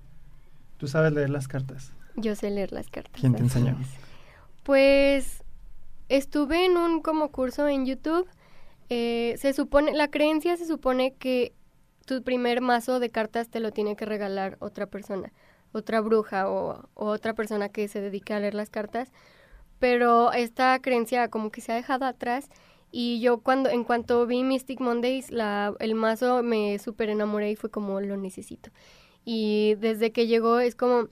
¿Tú 0.78 0.88
sabes 0.88 1.12
leer 1.12 1.30
las 1.30 1.48
cartas? 1.48 1.92
Yo 2.16 2.34
sé 2.34 2.50
leer 2.50 2.72
las 2.72 2.88
cartas. 2.88 3.20
¿Quién 3.20 3.34
te 3.34 3.42
enseñó? 3.42 3.76
Pues 4.62 5.42
estuve 6.08 6.66
en 6.66 6.76
un 6.76 7.00
como 7.00 7.30
curso 7.30 7.68
en 7.68 7.86
YouTube. 7.86 8.26
Eh, 8.88 9.34
se 9.38 9.52
supone, 9.52 9.94
la 9.94 10.08
creencia 10.08 10.56
se 10.56 10.66
supone 10.66 11.14
que 11.14 11.52
tu 12.06 12.22
primer 12.22 12.60
mazo 12.60 13.00
de 13.00 13.10
cartas 13.10 13.48
te 13.48 13.60
lo 13.60 13.72
tiene 13.72 13.96
que 13.96 14.04
regalar 14.04 14.56
otra 14.60 14.86
persona, 14.86 15.32
otra 15.72 16.00
bruja 16.00 16.50
o, 16.50 16.88
o 16.94 17.06
otra 17.06 17.34
persona 17.34 17.70
que 17.70 17.88
se 17.88 18.00
dedique 18.00 18.34
a 18.34 18.40
leer 18.40 18.54
las 18.54 18.68
cartas 18.70 19.10
pero 19.78 20.32
esta 20.32 20.78
creencia 20.80 21.28
como 21.28 21.50
que 21.50 21.60
se 21.60 21.72
ha 21.72 21.74
dejado 21.74 22.06
atrás 22.06 22.48
y 22.96 23.18
yo 23.18 23.38
cuando 23.38 23.70
en 23.70 23.82
cuanto 23.82 24.24
vi 24.24 24.44
Mystic 24.44 24.78
Mondays 24.78 25.32
la, 25.32 25.74
el 25.80 25.96
mazo 25.96 26.44
me 26.44 26.78
súper 26.78 27.10
enamoré 27.10 27.50
y 27.50 27.56
fue 27.56 27.68
como 27.68 28.00
lo 28.00 28.16
necesito 28.16 28.70
y 29.24 29.74
desde 29.80 30.12
que 30.12 30.28
llegó 30.28 30.60
es 30.60 30.76
como 30.76 31.08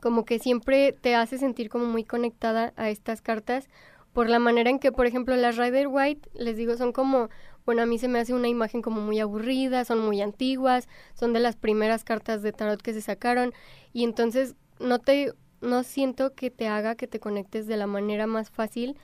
como 0.00 0.24
que 0.24 0.40
siempre 0.40 0.92
te 0.92 1.14
hace 1.14 1.38
sentir 1.38 1.70
como 1.70 1.86
muy 1.86 2.02
conectada 2.02 2.72
a 2.76 2.90
estas 2.90 3.22
cartas 3.22 3.68
por 4.12 4.28
la 4.28 4.38
manera 4.38 4.68
en 4.68 4.78
que, 4.78 4.92
por 4.92 5.06
ejemplo, 5.06 5.34
las 5.34 5.56
Rider 5.56 5.88
White, 5.88 6.28
les 6.34 6.56
digo, 6.56 6.76
son 6.76 6.92
como, 6.92 7.30
bueno, 7.64 7.82
a 7.82 7.86
mí 7.86 7.98
se 7.98 8.06
me 8.06 8.18
hace 8.18 8.34
una 8.34 8.48
imagen 8.48 8.82
como 8.82 9.00
muy 9.00 9.18
aburrida, 9.18 9.84
son 9.84 10.00
muy 10.00 10.20
antiguas, 10.20 10.88
son 11.14 11.32
de 11.32 11.40
las 11.40 11.56
primeras 11.56 12.04
cartas 12.04 12.42
de 12.42 12.52
tarot 12.52 12.82
que 12.82 12.92
se 12.92 13.00
sacaron 13.00 13.54
y 13.92 14.04
entonces 14.04 14.54
no 14.78 14.98
te 14.98 15.32
no 15.60 15.82
siento 15.82 16.34
que 16.34 16.50
te 16.50 16.68
haga 16.68 16.94
que 16.94 17.06
te 17.06 17.20
conectes 17.20 17.66
de 17.66 17.78
la 17.78 17.86
manera 17.86 18.26
más 18.26 18.50
fácil 18.50 18.98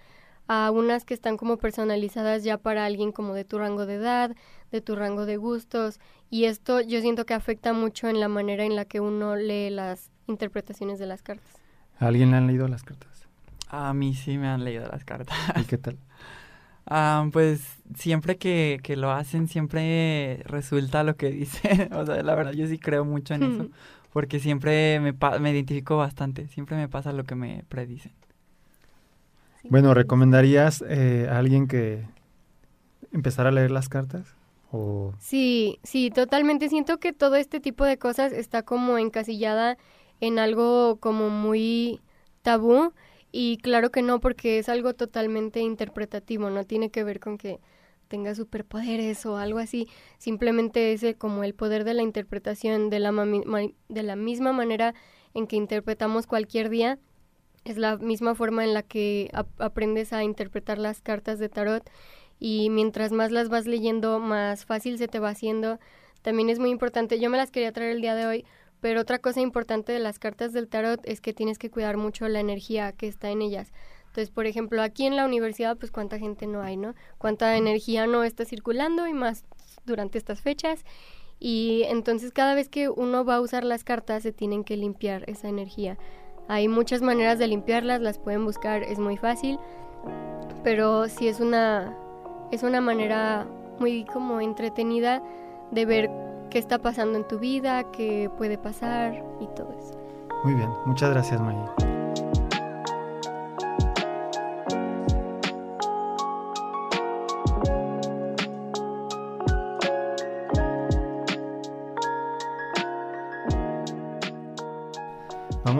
a 0.52 0.72
unas 0.72 1.04
que 1.04 1.14
están 1.14 1.36
como 1.36 1.58
personalizadas 1.58 2.42
ya 2.42 2.58
para 2.58 2.84
alguien 2.84 3.12
como 3.12 3.34
de 3.34 3.44
tu 3.44 3.56
rango 3.56 3.86
de 3.86 3.94
edad, 3.94 4.34
de 4.72 4.80
tu 4.80 4.96
rango 4.96 5.24
de 5.24 5.36
gustos 5.36 6.00
y 6.28 6.46
esto 6.46 6.80
yo 6.80 7.00
siento 7.00 7.24
que 7.24 7.34
afecta 7.34 7.72
mucho 7.72 8.08
en 8.08 8.18
la 8.18 8.26
manera 8.26 8.64
en 8.64 8.74
la 8.74 8.84
que 8.84 8.98
uno 8.98 9.36
lee 9.36 9.70
las 9.70 10.10
interpretaciones 10.26 10.98
de 10.98 11.06
las 11.06 11.22
cartas. 11.22 11.54
¿A 12.00 12.08
alguien 12.08 12.32
le 12.32 12.38
han 12.38 12.48
leído 12.48 12.66
las 12.66 12.82
cartas? 12.82 13.28
A 13.68 13.94
mí 13.94 14.12
sí 14.12 14.38
me 14.38 14.48
han 14.48 14.64
leído 14.64 14.88
las 14.90 15.04
cartas. 15.04 15.36
¿Y 15.56 15.64
qué 15.64 15.78
tal? 15.78 15.96
Ah, 16.92 17.28
pues 17.32 17.60
siempre 17.94 18.36
que, 18.36 18.80
que, 18.82 18.96
lo 18.96 19.12
hacen, 19.12 19.46
siempre 19.46 20.42
resulta 20.44 21.04
lo 21.04 21.14
que 21.14 21.30
dicen. 21.30 21.92
o 21.92 22.04
sea, 22.04 22.20
la 22.24 22.34
verdad, 22.34 22.52
yo 22.52 22.66
sí 22.66 22.78
creo 22.78 23.04
mucho 23.04 23.34
en 23.34 23.42
eso. 23.44 23.68
Porque 24.12 24.40
siempre 24.40 24.98
me, 24.98 25.14
me 25.38 25.50
identifico 25.52 25.98
bastante. 25.98 26.48
Siempre 26.48 26.76
me 26.76 26.88
pasa 26.88 27.12
lo 27.12 27.22
que 27.22 27.36
me 27.36 27.62
predicen. 27.68 28.10
Bueno, 29.68 29.94
¿recomendarías 29.94 30.82
eh, 30.88 31.28
a 31.30 31.38
alguien 31.38 31.68
que 31.68 32.04
empezara 33.12 33.50
a 33.50 33.52
leer 33.52 33.70
las 33.70 33.88
cartas? 33.88 34.34
O... 34.72 35.12
Sí, 35.18 35.78
sí, 35.82 36.10
totalmente. 36.10 36.68
Siento 36.68 36.98
que 36.98 37.12
todo 37.12 37.36
este 37.36 37.60
tipo 37.60 37.84
de 37.84 37.98
cosas 37.98 38.32
está 38.32 38.62
como 38.62 38.98
encasillada 38.98 39.76
en 40.20 40.38
algo 40.38 40.96
como 41.00 41.28
muy 41.30 42.00
tabú 42.42 42.92
y 43.32 43.58
claro 43.58 43.90
que 43.90 44.02
no, 44.02 44.20
porque 44.20 44.58
es 44.58 44.68
algo 44.68 44.94
totalmente 44.94 45.60
interpretativo, 45.60 46.50
no 46.50 46.64
tiene 46.64 46.90
que 46.90 47.04
ver 47.04 47.20
con 47.20 47.38
que 47.38 47.60
tenga 48.08 48.34
superpoderes 48.34 49.24
o 49.24 49.36
algo 49.36 49.60
así, 49.60 49.88
simplemente 50.18 50.92
es 50.92 51.04
como 51.16 51.44
el 51.44 51.54
poder 51.54 51.84
de 51.84 51.94
la 51.94 52.02
interpretación 52.02 52.90
de 52.90 52.98
la, 52.98 53.12
de 53.88 54.02
la 54.02 54.16
misma 54.16 54.52
manera 54.52 54.94
en 55.32 55.46
que 55.46 55.54
interpretamos 55.54 56.26
cualquier 56.26 56.70
día, 56.70 56.98
es 57.64 57.76
la 57.76 57.96
misma 57.96 58.34
forma 58.34 58.64
en 58.64 58.74
la 58.74 58.82
que 58.82 59.30
aprendes 59.58 60.12
a 60.12 60.24
interpretar 60.24 60.78
las 60.78 61.00
cartas 61.00 61.38
de 61.38 61.48
tarot 61.48 61.88
y 62.38 62.70
mientras 62.70 63.12
más 63.12 63.30
las 63.30 63.48
vas 63.48 63.66
leyendo, 63.66 64.18
más 64.18 64.64
fácil 64.64 64.98
se 64.98 65.08
te 65.08 65.18
va 65.18 65.30
haciendo. 65.30 65.78
También 66.22 66.50
es 66.50 66.58
muy 66.58 66.70
importante, 66.70 67.18
yo 67.18 67.30
me 67.30 67.36
las 67.36 67.50
quería 67.50 67.72
traer 67.72 67.92
el 67.92 68.00
día 68.00 68.14
de 68.14 68.26
hoy 68.26 68.44
pero 68.80 69.00
otra 69.02 69.18
cosa 69.18 69.40
importante 69.40 69.92
de 69.92 69.98
las 69.98 70.18
cartas 70.18 70.52
del 70.52 70.68
tarot 70.68 71.00
es 71.04 71.20
que 71.20 71.32
tienes 71.32 71.58
que 71.58 71.70
cuidar 71.70 71.96
mucho 71.96 72.28
la 72.28 72.40
energía 72.40 72.92
que 72.92 73.08
está 73.08 73.30
en 73.30 73.42
ellas. 73.42 73.72
Entonces, 74.06 74.30
por 74.30 74.46
ejemplo, 74.46 74.82
aquí 74.82 75.06
en 75.06 75.16
la 75.16 75.24
universidad, 75.24 75.76
pues 75.76 75.92
cuánta 75.92 76.18
gente 76.18 76.46
no 76.46 76.62
hay, 76.62 76.76
¿no? 76.76 76.94
Cuánta 77.18 77.56
energía 77.56 78.06
no 78.06 78.24
está 78.24 78.44
circulando 78.44 79.06
y 79.06 79.12
más 79.12 79.44
durante 79.84 80.18
estas 80.18 80.40
fechas. 80.40 80.84
Y 81.38 81.84
entonces 81.88 82.32
cada 82.32 82.54
vez 82.54 82.68
que 82.68 82.88
uno 82.88 83.24
va 83.24 83.36
a 83.36 83.40
usar 83.40 83.64
las 83.64 83.84
cartas 83.84 84.22
se 84.22 84.32
tienen 84.32 84.64
que 84.64 84.76
limpiar 84.76 85.28
esa 85.28 85.48
energía. 85.48 85.96
Hay 86.50 86.66
muchas 86.66 87.00
maneras 87.00 87.38
de 87.38 87.46
limpiarlas, 87.46 88.00
las 88.00 88.18
pueden 88.18 88.44
buscar, 88.44 88.82
es 88.82 88.98
muy 88.98 89.16
fácil, 89.16 89.60
pero 90.64 91.06
sí 91.06 91.28
es 91.28 91.38
una 91.38 91.96
es 92.50 92.64
una 92.64 92.80
manera 92.80 93.46
muy 93.78 94.04
como 94.04 94.40
entretenida 94.40 95.22
de 95.70 95.86
ver 95.86 96.10
qué 96.50 96.58
está 96.58 96.80
pasando 96.80 97.16
en 97.16 97.28
tu 97.28 97.38
vida, 97.38 97.84
qué 97.92 98.28
puede 98.36 98.58
pasar 98.58 99.24
y 99.40 99.46
todo 99.54 99.72
eso. 99.78 99.96
Muy 100.42 100.54
bien, 100.54 100.70
muchas 100.86 101.10
gracias 101.10 101.40
Maggie. 101.40 101.89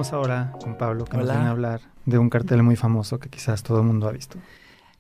Vamos 0.01 0.15
ahora 0.15 0.53
con 0.63 0.79
Pablo 0.79 1.05
que 1.05 1.19
nos 1.19 1.27
viene 1.27 1.45
a 1.45 1.51
hablar 1.51 1.83
de 2.07 2.17
un 2.17 2.31
cartel 2.31 2.63
muy 2.63 2.75
famoso 2.75 3.19
que 3.19 3.29
quizás 3.29 3.63
todo 3.63 3.81
el 3.81 3.85
mundo 3.85 4.09
ha 4.09 4.13
visto. 4.13 4.39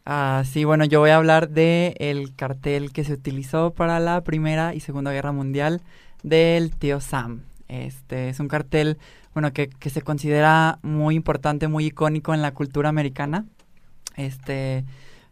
Ah, 0.04 0.42
sí, 0.45 0.64
bueno, 0.64 0.85
yo 0.85 1.00
voy 1.00 1.09
a 1.09 1.16
hablar 1.16 1.49
de 1.49 1.95
el 2.00 2.37
cartel 2.37 2.92
que 2.92 3.02
se 3.02 3.14
utilizó 3.14 3.71
para 3.71 3.99
la 3.99 4.21
Primera 4.21 4.75
y 4.75 4.80
Segunda 4.80 5.11
Guerra 5.11 5.33
Mundial 5.33 5.80
del 6.23 6.76
tío 6.76 7.00
Sam. 7.00 7.40
Este 7.69 8.28
es 8.28 8.40
un 8.40 8.49
cartel, 8.49 8.99
bueno, 9.33 9.54
que, 9.54 9.69
que 9.71 9.88
se 9.88 10.02
considera 10.02 10.78
muy 10.83 11.14
importante, 11.14 11.66
muy 11.66 11.87
icónico 11.87 12.35
en 12.35 12.42
la 12.42 12.52
cultura 12.52 12.90
americana. 12.90 13.47
Este, 14.19 14.85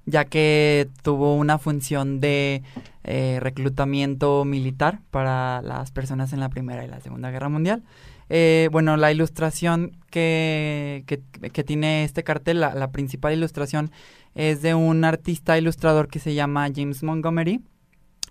ya 0.06 0.24
que 0.24 0.88
tuvo 1.02 1.36
una 1.36 1.58
función 1.58 2.20
de 2.20 2.62
eh, 3.04 3.36
reclutamiento 3.42 4.46
militar 4.46 5.00
para 5.10 5.60
las 5.60 5.90
personas 5.90 6.32
en 6.32 6.40
la 6.40 6.48
Primera 6.48 6.86
y 6.86 6.88
la 6.88 7.00
Segunda 7.00 7.30
Guerra 7.30 7.50
Mundial. 7.50 7.82
Eh, 8.30 8.68
bueno, 8.72 8.96
la 8.96 9.10
ilustración 9.10 9.96
que, 10.10 11.04
que, 11.06 11.64
tiene 11.64 12.04
este 12.04 12.24
cartel, 12.24 12.60
la, 12.60 12.74
la, 12.74 12.90
principal 12.90 13.32
ilustración 13.32 13.90
es 14.34 14.60
de 14.62 14.74
un 14.74 15.04
artista 15.04 15.56
ilustrador 15.56 16.08
que 16.08 16.18
se 16.18 16.34
llama 16.34 16.68
James 16.74 17.02
Montgomery. 17.02 17.62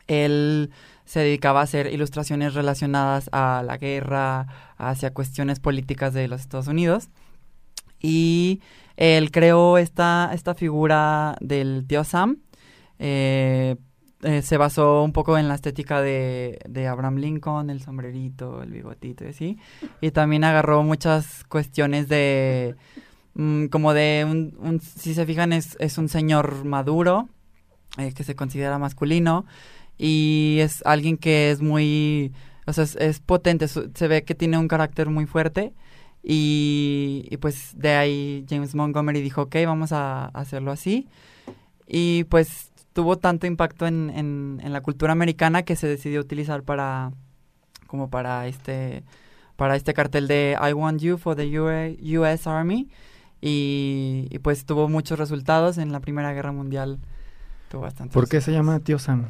Él 0.08 0.72
se 1.06 1.22
dedicaba 1.22 1.62
a 1.62 1.64
hacer 1.64 1.88
ilustraciones 1.92 2.54
relacionadas 2.54 3.30
a 3.32 3.64
la 3.66 3.78
guerra, 3.78 4.48
hacia 4.78 5.14
cuestiones 5.14 5.60
políticas 5.60 6.14
de 6.14 6.28
los 6.28 6.42
Estados 6.42 6.68
Unidos. 6.68 7.10
Y 8.00 8.62
él 8.98 9.32
creó 9.32 9.78
esta, 9.78 10.32
esta 10.34 10.54
figura 10.54 11.36
del 11.40 11.86
tío 11.88 12.04
Sam. 12.04 12.38
Eh, 13.00 13.78
eh, 14.24 14.42
se 14.42 14.58
basó 14.58 15.04
un 15.04 15.14
poco 15.14 15.38
en 15.38 15.48
la 15.48 15.56
estética 15.56 16.02
de, 16.02 16.60
de, 16.68 16.88
Abraham 16.88 17.18
Lincoln, 17.18 17.70
el 17.70 17.82
sombrerito, 17.82 18.64
el 18.64 18.72
bigotito 18.72 19.26
y 19.26 19.28
así. 19.28 19.58
Y 20.02 20.12
también 20.12 20.44
agarró 20.44 20.84
muchas 20.84 21.44
cuestiones 21.46 22.08
de 22.08 22.76
Mm, 23.38 23.68
como 23.68 23.94
de 23.94 24.26
un, 24.28 24.82
si 24.82 25.14
se 25.14 25.26
fijan, 25.28 25.54
es, 25.54 25.78
es 25.80 26.00
un 26.00 26.10
señor 26.10 26.66
maduro, 26.66 27.30
eh, 28.00 28.12
que 28.14 28.24
se 28.24 28.36
considera 28.36 28.80
masculino, 28.80 29.46
y 29.98 30.58
es 30.62 30.84
alguien 30.86 31.18
que 31.18 31.52
es 31.52 31.62
muy, 31.62 32.34
o 32.66 32.74
sea, 32.74 32.86
es, 33.00 33.20
potente, 33.20 33.68
se 33.68 34.08
ve 34.08 34.24
que 34.24 34.34
tiene 34.36 34.58
un 34.58 34.68
carácter 34.68 35.10
muy 35.10 35.28
fuerte, 35.28 35.74
y, 36.24 37.38
pues 37.40 37.74
de 37.78 37.92
ahí 37.92 38.46
James 38.50 38.74
Montgomery 38.74 39.22
dijo, 39.22 39.44
ok, 39.44 39.56
vamos 39.68 39.92
a, 39.92 40.26
hacerlo 40.30 40.72
así, 40.72 41.08
y 41.88 42.24
pues 42.26 42.72
tuvo 42.98 43.20
tanto 43.20 43.46
impacto 43.46 43.86
en, 43.86 44.10
en, 44.10 44.60
en 44.64 44.74
la 44.74 44.82
cultura 44.82 45.12
americana 45.12 45.62
que 45.62 45.76
se 45.76 45.86
decidió 45.86 46.20
utilizar 46.20 46.64
para, 46.64 47.12
como 47.86 48.10
para 48.10 48.48
este, 48.48 49.04
para 49.56 49.76
este 49.76 49.94
cartel 49.94 50.28
de 50.28 50.58
I 50.60 50.74
Want 50.74 51.00
You 51.00 51.20
for 51.20 51.36
the 51.36 51.60
US 51.60 52.48
Army, 52.48 52.90
y, 53.40 54.40
pues 54.42 54.66
tuvo 54.66 54.90
muchos 54.90 55.20
resultados 55.20 55.78
en 55.78 55.92
la 55.92 56.00
Primera 56.00 56.34
Guerra 56.34 56.52
Mundial. 56.52 56.98
Tuvo 57.70 57.82
bastante. 57.82 58.16
¿Por 58.16 58.28
qué 58.28 58.42
se 58.42 58.52
llama 58.52 58.80
Tío 58.80 58.98
Sam? 58.98 59.28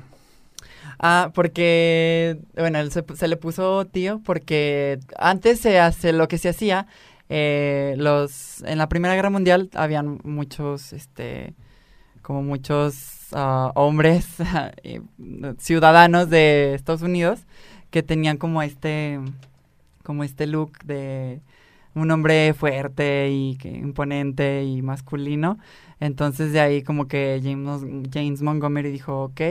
Ah, 0.97 1.31
porque, 1.35 2.39
bueno, 2.55 2.79
él 2.79 2.89
se, 2.93 3.27
le 3.27 3.35
puso 3.35 3.85
tío 3.85 4.21
porque 4.23 4.97
antes 5.17 5.59
se 5.59 5.77
hace 5.77 6.13
lo 6.13 6.29
que 6.29 6.37
se 6.37 6.47
hacía, 6.47 6.87
eh, 7.27 7.95
los, 7.97 8.61
en 8.61 8.77
la 8.77 8.87
Primera 8.87 9.13
Guerra 9.13 9.29
Mundial 9.29 9.69
habían 9.73 10.21
muchos, 10.23 10.93
este, 10.93 11.53
como 12.21 12.43
muchos 12.43 13.16
ah, 13.33 13.71
hombres, 13.75 14.27
ciudadanos 15.57 16.29
de 16.29 16.73
Estados 16.75 17.01
Unidos 17.01 17.45
que 17.89 18.03
tenían 18.03 18.37
como 18.37 18.61
este, 18.61 19.19
como 20.03 20.23
este 20.23 20.47
look 20.47 20.77
de, 20.83 21.41
un 21.97 22.11
hombre 22.11 22.53
fuerte 22.53 23.29
y 23.31 23.57
que, 23.57 23.69
imponente 23.69 24.63
y 24.63 24.81
masculino. 24.81 25.57
Entonces 25.99 26.53
de 26.53 26.59
ahí 26.59 26.83
como 26.83 27.07
que 27.07 27.39
James, 27.43 27.81
James 28.13 28.41
Montgomery 28.41 28.91
dijo, 28.91 29.23
ok, 29.25 29.41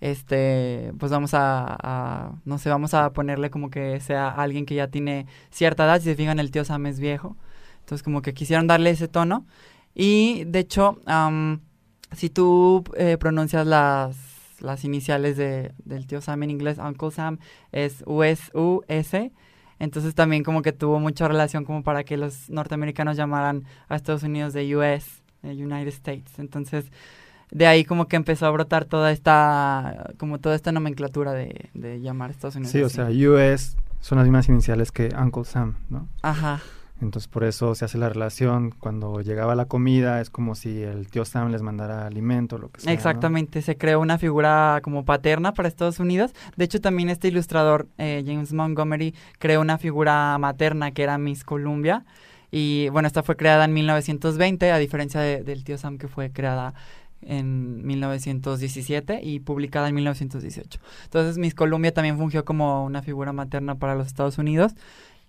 este, 0.00 0.92
pues 0.98 1.10
vamos 1.12 1.32
a, 1.34 2.32
no 2.44 2.58
sé, 2.58 2.70
vamos 2.70 2.94
a 2.94 3.12
ponerle 3.12 3.50
como 3.50 3.70
que 3.70 4.00
sea 4.00 4.28
alguien 4.28 4.66
que 4.66 4.74
ya 4.74 4.88
tiene 4.88 5.26
cierta 5.50 5.84
edad. 5.84 5.98
Si 5.98 6.04
se 6.04 6.14
fijan, 6.16 6.38
el 6.38 6.50
tío 6.50 6.64
Sam 6.64 6.86
es 6.86 7.00
viejo. 7.00 7.36
Entonces 7.80 8.02
como 8.02 8.22
que 8.22 8.34
quisieron 8.34 8.66
darle 8.66 8.90
ese 8.90 9.08
tono. 9.08 9.46
Y 9.94 10.44
de 10.44 10.60
hecho, 10.60 11.00
si 12.12 12.30
tú 12.30 12.84
eh, 12.96 13.16
pronuncias 13.18 13.66
las, 13.66 14.16
las 14.60 14.84
iniciales 14.84 15.36
de, 15.36 15.72
del 15.84 16.06
tío 16.06 16.20
Sam 16.20 16.42
en 16.44 16.50
inglés, 16.50 16.78
Uncle 16.78 17.10
Sam, 17.10 17.38
es 17.72 18.02
U-S-U-S. 18.06 19.32
Entonces 19.78 20.14
también 20.14 20.44
como 20.44 20.62
que 20.62 20.72
tuvo 20.72 21.00
mucha 21.00 21.26
relación 21.26 21.64
como 21.64 21.82
para 21.82 22.04
que 22.04 22.16
los 22.16 22.50
norteamericanos 22.50 23.16
llamaran 23.16 23.64
a 23.88 23.96
Estados 23.96 24.22
Unidos 24.22 24.52
de 24.52 24.76
US, 24.76 25.22
United 25.42 25.88
States. 25.88 26.38
Entonces 26.38 26.90
de 27.50 27.66
ahí 27.66 27.84
como 27.84 28.06
que 28.06 28.16
empezó 28.16 28.46
a 28.46 28.50
brotar 28.50 28.84
toda 28.84 29.10
esta, 29.10 30.12
como 30.18 30.38
toda 30.38 30.54
esta 30.54 30.70
nomenclatura 30.70 31.32
de, 31.32 31.70
de 31.74 32.00
llamar 32.00 32.30
a 32.30 32.32
Estados 32.32 32.56
Unidos. 32.56 32.72
Sí, 32.72 32.82
o 32.82 32.88
sea, 32.88 33.06
US 33.06 33.76
son 34.00 34.18
las 34.18 34.26
mismas 34.26 34.48
iniciales 34.48 34.92
que 34.92 35.10
Uncle 35.18 35.44
Sam, 35.44 35.76
¿no? 35.88 36.08
Ajá. 36.22 36.60
Entonces 37.00 37.28
por 37.28 37.44
eso 37.44 37.74
se 37.74 37.84
hace 37.84 37.96
la 37.96 38.08
relación, 38.08 38.72
cuando 38.78 39.20
llegaba 39.20 39.54
la 39.54 39.64
comida 39.64 40.20
es 40.20 40.28
como 40.28 40.54
si 40.54 40.82
el 40.82 41.08
tío 41.08 41.24
Sam 41.24 41.50
les 41.50 41.62
mandara 41.62 42.06
alimento, 42.06 42.58
lo 42.58 42.70
que 42.70 42.80
sea. 42.80 42.92
Exactamente, 42.92 43.62
se 43.62 43.76
creó 43.76 44.00
una 44.00 44.18
figura 44.18 44.80
como 44.82 45.04
paterna 45.04 45.54
para 45.54 45.68
Estados 45.68 45.98
Unidos. 45.98 46.32
De 46.56 46.66
hecho 46.66 46.80
también 46.80 47.08
este 47.08 47.28
ilustrador, 47.28 47.88
eh, 47.98 48.22
James 48.26 48.52
Montgomery, 48.52 49.14
creó 49.38 49.60
una 49.60 49.78
figura 49.78 50.36
materna 50.38 50.90
que 50.90 51.02
era 51.02 51.16
Miss 51.18 51.44
Columbia. 51.44 52.04
Y 52.50 52.88
bueno, 52.90 53.06
esta 53.06 53.22
fue 53.22 53.36
creada 53.36 53.64
en 53.64 53.72
1920, 53.72 54.72
a 54.72 54.78
diferencia 54.78 55.20
del 55.20 55.64
tío 55.64 55.78
Sam 55.78 55.98
que 55.98 56.08
fue 56.08 56.30
creada 56.32 56.74
en 57.22 57.86
1917 57.86 59.20
y 59.22 59.40
publicada 59.40 59.88
en 59.88 59.94
1918. 59.94 60.80
Entonces 61.04 61.38
Miss 61.38 61.54
Columbia 61.54 61.92
también 61.92 62.18
fungió 62.18 62.44
como 62.44 62.84
una 62.84 63.02
figura 63.02 63.32
materna 63.32 63.76
para 63.76 63.94
los 63.94 64.06
Estados 64.06 64.38
Unidos. 64.38 64.72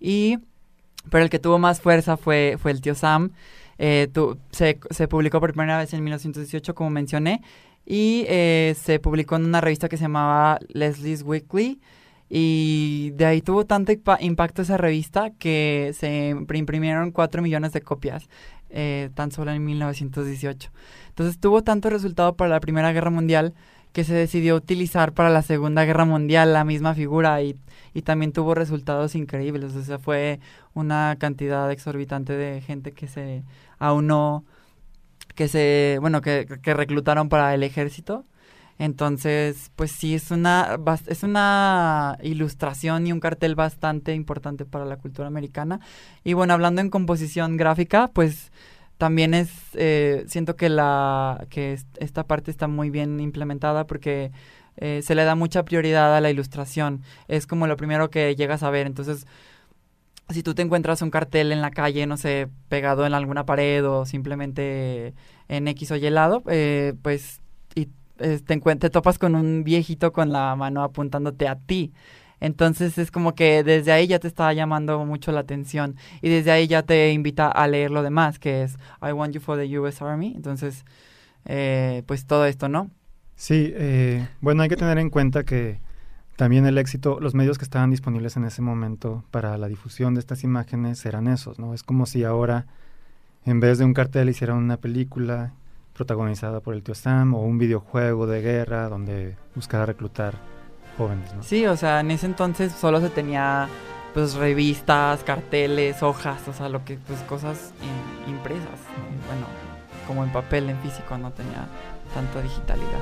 Y 0.00 0.38
pero 1.10 1.24
el 1.24 1.30
que 1.30 1.38
tuvo 1.38 1.58
más 1.58 1.80
fuerza 1.80 2.16
fue, 2.16 2.56
fue 2.60 2.70
el 2.70 2.80
tío 2.80 2.94
Sam. 2.94 3.32
Eh, 3.78 4.08
se, 4.50 4.78
se, 4.90 5.08
publicó 5.08 5.40
por 5.40 5.52
primera 5.52 5.78
vez 5.78 5.92
en 5.92 6.04
1918, 6.04 6.74
como 6.74 6.90
mencioné, 6.90 7.42
y 7.84 8.24
eh, 8.28 8.76
se 8.80 9.00
publicó 9.00 9.36
en 9.36 9.44
una 9.44 9.60
revista 9.60 9.88
que 9.88 9.96
se 9.96 10.04
llamaba 10.04 10.58
Leslie's 10.68 11.22
Weekly. 11.22 11.80
Y 12.34 13.10
de 13.16 13.26
ahí 13.26 13.42
tuvo 13.42 13.66
tanto 13.66 13.92
impacto 14.20 14.62
esa 14.62 14.78
revista 14.78 15.32
que 15.38 15.92
se 15.94 16.30
imprimieron 16.30 17.10
4 17.10 17.42
millones 17.42 17.72
de 17.72 17.82
copias 17.82 18.30
eh, 18.70 19.10
tan 19.14 19.32
solo 19.32 19.50
en 19.50 19.62
1918. 19.62 20.70
Entonces 21.08 21.38
tuvo 21.38 21.62
tanto 21.62 21.90
resultado 21.90 22.34
para 22.34 22.48
la 22.48 22.60
Primera 22.60 22.90
Guerra 22.92 23.10
Mundial 23.10 23.52
que 23.92 24.04
se 24.04 24.14
decidió 24.14 24.56
utilizar 24.56 25.12
para 25.12 25.28
la 25.28 25.42
Segunda 25.42 25.84
Guerra 25.84 26.06
Mundial 26.06 26.54
la 26.54 26.64
misma 26.64 26.94
figura 26.94 27.42
y, 27.42 27.54
y 27.92 28.00
también 28.00 28.32
tuvo 28.32 28.54
resultados 28.54 29.14
increíbles. 29.14 29.74
O 29.74 29.82
sea, 29.82 29.98
fue 29.98 30.40
una 30.74 31.16
cantidad 31.18 31.70
exorbitante 31.70 32.34
de 32.34 32.60
gente 32.60 32.92
que 32.92 33.06
se 33.08 33.44
aunó, 33.78 34.44
que 35.34 35.48
se, 35.48 35.98
bueno, 36.00 36.20
que, 36.20 36.46
que 36.62 36.74
reclutaron 36.74 37.28
para 37.28 37.54
el 37.54 37.62
ejército. 37.62 38.24
Entonces, 38.78 39.70
pues 39.76 39.92
sí, 39.92 40.14
es 40.14 40.30
una, 40.30 40.78
es 41.06 41.22
una 41.22 42.18
ilustración 42.22 43.06
y 43.06 43.12
un 43.12 43.20
cartel 43.20 43.54
bastante 43.54 44.14
importante 44.14 44.64
para 44.64 44.84
la 44.84 44.96
cultura 44.96 45.28
americana. 45.28 45.80
Y 46.24 46.32
bueno, 46.32 46.54
hablando 46.54 46.80
en 46.80 46.90
composición 46.90 47.56
gráfica, 47.56 48.08
pues 48.08 48.50
también 48.98 49.34
es, 49.34 49.50
eh, 49.74 50.24
siento 50.26 50.56
que, 50.56 50.68
la, 50.68 51.46
que 51.48 51.78
esta 51.98 52.24
parte 52.24 52.50
está 52.50 52.66
muy 52.66 52.90
bien 52.90 53.20
implementada 53.20 53.86
porque 53.86 54.32
eh, 54.76 55.00
se 55.02 55.14
le 55.14 55.24
da 55.24 55.34
mucha 55.34 55.64
prioridad 55.64 56.16
a 56.16 56.20
la 56.20 56.30
ilustración. 56.30 57.02
Es 57.28 57.46
como 57.46 57.66
lo 57.66 57.76
primero 57.76 58.10
que 58.10 58.34
llegas 58.34 58.62
a 58.62 58.70
ver. 58.70 58.86
Entonces, 58.86 59.26
si 60.32 60.42
tú 60.42 60.54
te 60.54 60.62
encuentras 60.62 61.02
un 61.02 61.10
cartel 61.10 61.52
en 61.52 61.62
la 61.62 61.70
calle, 61.70 62.06
no 62.06 62.16
sé, 62.16 62.48
pegado 62.68 63.06
en 63.06 63.14
alguna 63.14 63.46
pared 63.46 63.86
o 63.86 64.06
simplemente 64.06 65.14
en 65.48 65.68
X 65.68 65.90
o 65.92 65.96
Y 65.96 66.10
lado, 66.10 66.42
eh, 66.48 66.94
pues 67.02 67.40
y, 67.74 67.88
te, 68.16 68.58
te 68.58 68.90
topas 68.90 69.18
con 69.18 69.34
un 69.34 69.64
viejito 69.64 70.12
con 70.12 70.32
la 70.32 70.54
mano 70.56 70.82
apuntándote 70.82 71.48
a 71.48 71.56
ti. 71.56 71.92
Entonces 72.40 72.98
es 72.98 73.12
como 73.12 73.36
que 73.36 73.62
desde 73.62 73.92
ahí 73.92 74.08
ya 74.08 74.18
te 74.18 74.26
está 74.26 74.52
llamando 74.52 75.04
mucho 75.04 75.30
la 75.30 75.40
atención 75.40 75.94
y 76.22 76.28
desde 76.28 76.50
ahí 76.50 76.66
ya 76.66 76.82
te 76.82 77.12
invita 77.12 77.48
a 77.48 77.68
leer 77.68 77.92
lo 77.92 78.02
demás, 78.02 78.40
que 78.40 78.64
es 78.64 78.78
I 79.00 79.12
Want 79.12 79.32
You 79.32 79.40
for 79.40 79.56
the 79.56 79.78
US 79.78 80.02
Army. 80.02 80.32
Entonces, 80.34 80.84
eh, 81.44 82.02
pues 82.06 82.26
todo 82.26 82.44
esto, 82.46 82.68
¿no? 82.68 82.90
Sí, 83.36 83.72
eh, 83.76 84.26
bueno, 84.40 84.62
hay 84.62 84.68
que 84.68 84.76
tener 84.76 84.98
en 84.98 85.08
cuenta 85.08 85.44
que 85.44 85.80
también 86.36 86.66
el 86.66 86.78
éxito, 86.78 87.18
los 87.20 87.34
medios 87.34 87.58
que 87.58 87.64
estaban 87.64 87.90
disponibles 87.90 88.36
en 88.36 88.44
ese 88.44 88.62
momento 88.62 89.24
para 89.30 89.58
la 89.58 89.68
difusión 89.68 90.14
de 90.14 90.20
estas 90.20 90.44
imágenes 90.44 91.04
eran 91.04 91.28
esos, 91.28 91.58
¿no? 91.58 91.74
Es 91.74 91.82
como 91.82 92.06
si 92.06 92.24
ahora, 92.24 92.66
en 93.44 93.60
vez 93.60 93.78
de 93.78 93.84
un 93.84 93.94
cartel, 93.94 94.28
hicieran 94.28 94.56
una 94.56 94.78
película 94.78 95.52
protagonizada 95.92 96.60
por 96.60 96.74
el 96.74 96.82
tío 96.82 96.94
Sam 96.94 97.34
o 97.34 97.42
un 97.42 97.58
videojuego 97.58 98.26
de 98.26 98.40
guerra 98.40 98.88
donde 98.88 99.36
buscara 99.54 99.84
reclutar 99.84 100.34
jóvenes, 100.96 101.34
¿no? 101.34 101.42
Sí, 101.42 101.66
o 101.66 101.76
sea, 101.76 102.00
en 102.00 102.10
ese 102.10 102.26
entonces 102.26 102.72
solo 102.72 103.00
se 103.00 103.10
tenía 103.10 103.68
pues 104.14 104.34
revistas, 104.34 105.22
carteles, 105.24 106.02
hojas, 106.02 106.46
o 106.48 106.52
sea, 106.52 106.68
lo 106.68 106.84
que 106.84 106.98
pues 107.06 107.20
cosas 107.22 107.72
impresas, 108.28 108.80
bueno, 109.26 109.46
como 110.06 110.24
en 110.24 110.32
papel, 110.32 110.68
en 110.70 110.78
físico, 110.78 111.16
no 111.16 111.30
tenía 111.30 111.66
tanta 112.14 112.42
digitalidad. 112.42 113.00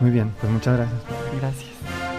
Muy 0.00 0.10
bien, 0.10 0.32
pues 0.40 0.50
muchas 0.52 0.76
gracias. 0.76 1.00
Gracias. 1.38 2.09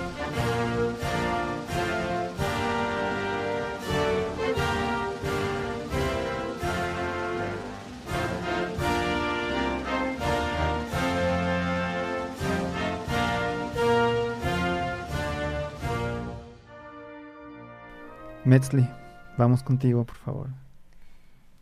Metzli, 18.52 18.86
vamos 19.38 19.64
contigo, 19.64 20.04
por 20.04 20.18
favor. 20.18 20.48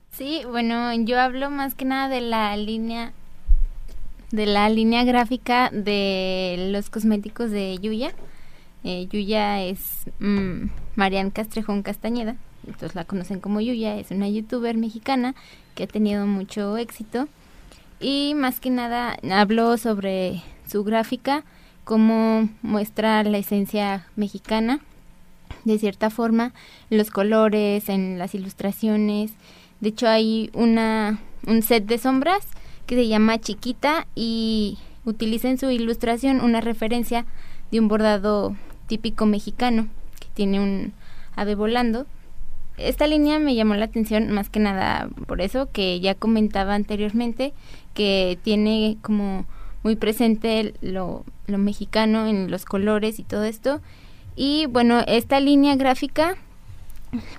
Sí, 0.09 0.41
bueno, 0.49 0.91
yo 0.95 1.19
hablo 1.21 1.51
más 1.51 1.75
que 1.75 1.85
nada 1.85 2.09
de 2.09 2.19
la 2.19 2.57
línea 2.57 3.13
de 4.31 4.47
la 4.47 4.67
línea 4.69 5.03
gráfica 5.03 5.69
de 5.71 6.69
los 6.71 6.89
cosméticos 6.89 7.51
de 7.51 7.77
Yuya. 7.77 8.15
Eh, 8.83 9.07
Yuya 9.11 9.61
es 9.61 10.05
mmm, 10.17 10.69
Castrejón 11.31 11.83
Castañeda, 11.83 12.37
entonces 12.65 12.95
la 12.95 13.05
conocen 13.05 13.39
como 13.39 13.61
Yuya, 13.61 13.95
es 13.99 14.09
una 14.09 14.27
youtuber 14.27 14.75
mexicana 14.75 15.35
que 15.75 15.83
ha 15.83 15.87
tenido 15.87 16.25
mucho 16.25 16.75
éxito 16.75 17.27
y 17.99 18.33
más 18.33 18.59
que 18.59 18.71
nada 18.71 19.15
hablo 19.31 19.77
sobre 19.77 20.41
su 20.67 20.83
gráfica, 20.83 21.43
cómo 21.83 22.49
muestra 22.63 23.21
la 23.25 23.37
esencia 23.37 24.07
mexicana 24.15 24.79
de 25.65 25.77
cierta 25.77 26.09
forma, 26.09 26.53
los 26.89 27.11
colores, 27.11 27.89
en 27.89 28.17
las 28.17 28.35
ilustraciones. 28.35 29.31
De 29.79 29.89
hecho, 29.89 30.07
hay 30.07 30.49
una, 30.53 31.19
un 31.47 31.61
set 31.61 31.85
de 31.85 31.97
sombras 31.97 32.47
que 32.85 32.95
se 32.95 33.07
llama 33.07 33.39
Chiquita 33.39 34.07
y 34.15 34.77
utiliza 35.05 35.49
en 35.49 35.57
su 35.57 35.69
ilustración 35.69 36.41
una 36.41 36.61
referencia 36.61 37.25
de 37.71 37.79
un 37.79 37.87
bordado 37.87 38.55
típico 38.87 39.25
mexicano 39.25 39.87
que 40.19 40.27
tiene 40.33 40.59
un 40.59 40.93
ave 41.35 41.55
volando. 41.55 42.05
Esta 42.77 43.07
línea 43.07 43.39
me 43.39 43.55
llamó 43.55 43.75
la 43.75 43.85
atención 43.85 44.31
más 44.31 44.49
que 44.49 44.59
nada 44.59 45.09
por 45.27 45.41
eso 45.41 45.69
que 45.71 45.99
ya 45.99 46.15
comentaba 46.15 46.75
anteriormente 46.75 47.53
que 47.93 48.39
tiene 48.41 48.97
como 49.01 49.45
muy 49.83 49.95
presente 49.95 50.73
lo, 50.81 51.25
lo 51.47 51.57
mexicano 51.57 52.25
en 52.27 52.49
los 52.49 52.65
colores 52.65 53.19
y 53.19 53.23
todo 53.23 53.43
esto 53.43 53.81
y 54.35 54.65
bueno, 54.67 55.01
esta 55.07 55.39
línea 55.39 55.75
gráfica 55.75 56.37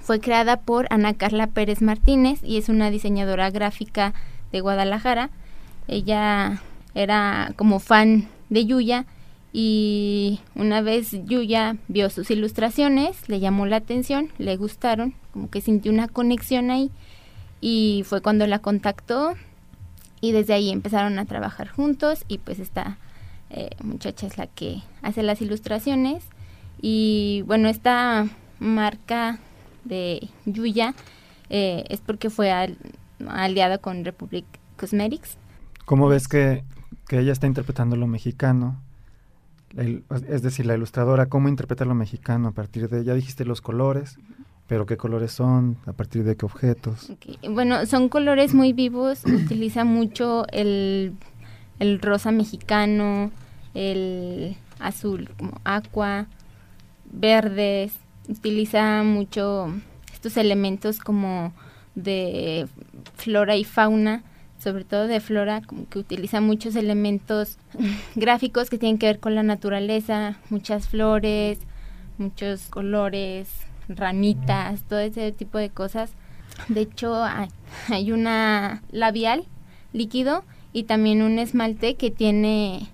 fue 0.01 0.21
creada 0.21 0.61
por 0.61 0.87
Ana 0.91 1.15
Carla 1.15 1.47
Pérez 1.47 1.83
Martínez 1.83 2.41
y 2.43 2.59
es 2.59 2.69
una 2.69 2.91
diseñadora 2.91 3.51
gráfica 3.51 4.15
de 4.53 4.61
Guadalajara. 4.61 5.31
Ella 5.89 6.61
era 6.95 7.53
como 7.57 7.79
fan 7.79 8.29
de 8.49 8.67
Yuya 8.67 9.07
y 9.53 10.41
una 10.55 10.81
vez 10.81 11.11
Yuya 11.25 11.77
vio 11.89 12.11
sus 12.11 12.31
ilustraciones, 12.31 13.29
le 13.29 13.41
llamó 13.41 13.67
la 13.67 13.77
atención, 13.77 14.31
le 14.39 14.57
gustaron, 14.57 15.15
como 15.33 15.51
que 15.51 15.61
sintió 15.61 15.93
una 15.93 16.09
conexión 16.09 16.71
ahí 16.71 16.91
y 17.61 18.05
fue 18.07 18.21
cuando 18.21 18.47
la 18.47 18.61
contactó 18.61 19.35
y 20.21 20.33
desde 20.33 20.55
ahí 20.55 20.71
empezaron 20.71 21.19
a 21.19 21.25
trabajar 21.25 21.69
juntos 21.69 22.25
y 22.29 22.39
pues 22.39 22.59
esta 22.59 22.99
eh, 23.51 23.71
muchacha 23.83 24.27
es 24.27 24.39
la 24.39 24.47
que 24.47 24.83
hace 25.03 25.23
las 25.23 25.41
ilustraciones 25.43 26.25
y 26.81 27.43
bueno, 27.47 27.69
esta 27.69 28.29
marca 28.59 29.39
de 29.85 30.29
Yuya 30.47 30.95
eh, 31.49 31.85
es 31.89 32.01
porque 32.01 32.31
fue 32.31 32.53
aliada 33.29 33.79
con 33.79 34.05
Republic 34.05 34.45
Cosmetics. 34.79 35.37
¿Cómo 35.85 36.09
ves 36.09 36.29
que, 36.29 36.63
ella 37.11 37.33
está 37.33 37.47
interpretando 37.47 37.97
lo 37.97 38.07
mexicano? 38.07 38.81
es 39.77 40.43
decir, 40.43 40.67
la 40.67 40.75
ilustradora, 40.75 41.27
¿cómo 41.27 41.49
interpreta 41.49 41.85
lo 41.85 41.95
mexicano 41.95 42.49
a 42.49 42.51
partir 42.51 42.89
de, 42.89 43.05
ya 43.05 43.15
dijiste 43.15 43.45
los 43.45 43.61
colores, 43.61 44.19
pero 44.67 44.85
qué 44.85 44.97
colores 44.97 45.31
son, 45.31 45.77
a 45.87 45.93
partir 45.93 46.25
de 46.25 46.37
qué 46.37 46.45
objetos? 46.45 47.13
Bueno, 47.49 47.87
son 47.87 48.09
colores 48.09 48.53
muy 48.53 48.73
vivos, 48.73 49.23
utiliza 49.27 49.85
mucho 49.85 50.45
el, 50.49 51.15
el 51.79 52.01
rosa 52.01 52.33
mexicano, 52.33 53.31
el 53.75 54.57
azul 54.81 55.31
como 55.39 55.61
aqua, 55.63 56.27
verdes, 57.11 57.93
utiliza 58.29 59.03
mucho 59.03 59.73
estos 60.13 60.37
elementos 60.37 60.99
como 60.99 61.53
de 61.95 62.67
flora 63.17 63.57
y 63.57 63.65
fauna, 63.65 64.23
sobre 64.59 64.85
todo 64.85 65.07
de 65.07 65.21
flora, 65.21 65.63
como 65.63 65.89
que 65.89 65.99
utiliza 65.99 66.41
muchos 66.41 66.77
elementos 66.77 67.59
gráficos 68.15 68.71
que 68.71 68.79
tienen 68.79 68.99
que 68.99 69.07
ver 69.07 69.21
con 69.21 69.35
la 69.35 69.43
naturaleza, 69.43 70.39
muchas 70.51 70.89
flores, 70.89 71.59
muchos 72.19 72.67
colores, 72.69 73.49
ramitas, 73.89 74.83
todo 74.85 74.99
ese 75.01 75.33
tipo 75.33 75.59
de 75.59 75.71
cosas. 75.71 76.13
De 76.69 76.83
hecho, 76.83 77.25
hay, 77.25 77.49
hay 77.89 78.13
una 78.13 78.83
labial 78.93 79.45
líquido 79.93 80.45
y 80.73 80.85
también 80.85 81.23
un 81.23 81.39
esmalte 81.39 81.95
que 81.97 82.11
tiene 82.11 82.89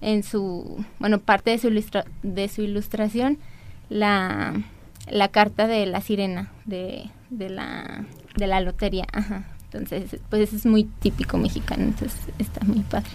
en 0.00 0.22
su, 0.22 0.82
bueno, 0.98 1.18
parte 1.18 1.50
de 1.50 1.58
su, 1.58 1.68
ilustra- 1.68 2.06
de 2.22 2.48
su 2.48 2.62
ilustración 2.62 3.38
la, 3.90 4.54
la 5.10 5.28
carta 5.28 5.66
de 5.66 5.84
la 5.84 6.00
sirena 6.00 6.50
de, 6.64 7.10
de, 7.28 7.50
la, 7.50 8.04
de 8.36 8.46
la 8.46 8.60
lotería. 8.60 9.04
Ajá. 9.12 9.44
Entonces, 9.64 10.16
pues 10.30 10.42
eso 10.48 10.56
es 10.56 10.66
muy 10.66 10.84
típico 10.84 11.36
mexicano, 11.38 11.82
entonces 11.84 12.18
está 12.38 12.64
muy 12.64 12.80
padre. 12.80 13.10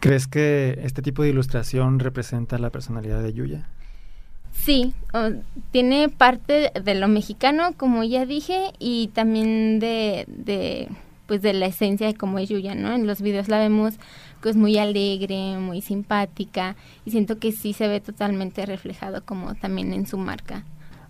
¿Crees 0.00 0.26
que 0.26 0.80
este 0.82 1.00
tipo 1.00 1.22
de 1.22 1.30
ilustración 1.30 1.98
representa 1.98 2.58
la 2.58 2.68
personalidad 2.70 3.22
de 3.22 3.32
Yuya? 3.32 3.68
Sí, 4.52 4.92
o- 5.14 5.30
tiene 5.70 6.08
parte 6.10 6.72
de 6.82 6.94
lo 6.94 7.08
mexicano, 7.08 7.72
como 7.76 8.04
ya 8.04 8.26
dije, 8.26 8.72
y 8.78 9.08
también 9.14 9.78
de, 9.80 10.24
de, 10.28 10.88
pues 11.26 11.42
de 11.42 11.52
la 11.52 11.66
esencia 11.66 12.06
de 12.06 12.14
cómo 12.14 12.38
es 12.38 12.48
Yuya, 12.48 12.74
¿no? 12.74 12.92
En 12.92 13.06
los 13.06 13.22
videos 13.22 13.48
la 13.48 13.58
vemos 13.58 13.94
pues 14.40 14.56
muy 14.56 14.78
alegre, 14.78 15.58
muy 15.58 15.80
simpática, 15.80 16.76
y 17.04 17.10
siento 17.10 17.38
que 17.38 17.52
sí 17.52 17.72
se 17.72 17.88
ve 17.88 18.00
totalmente 18.00 18.66
reflejado 18.66 19.24
como 19.24 19.54
también 19.54 19.92
en 19.92 20.06
su 20.06 20.18
marca. 20.18 20.64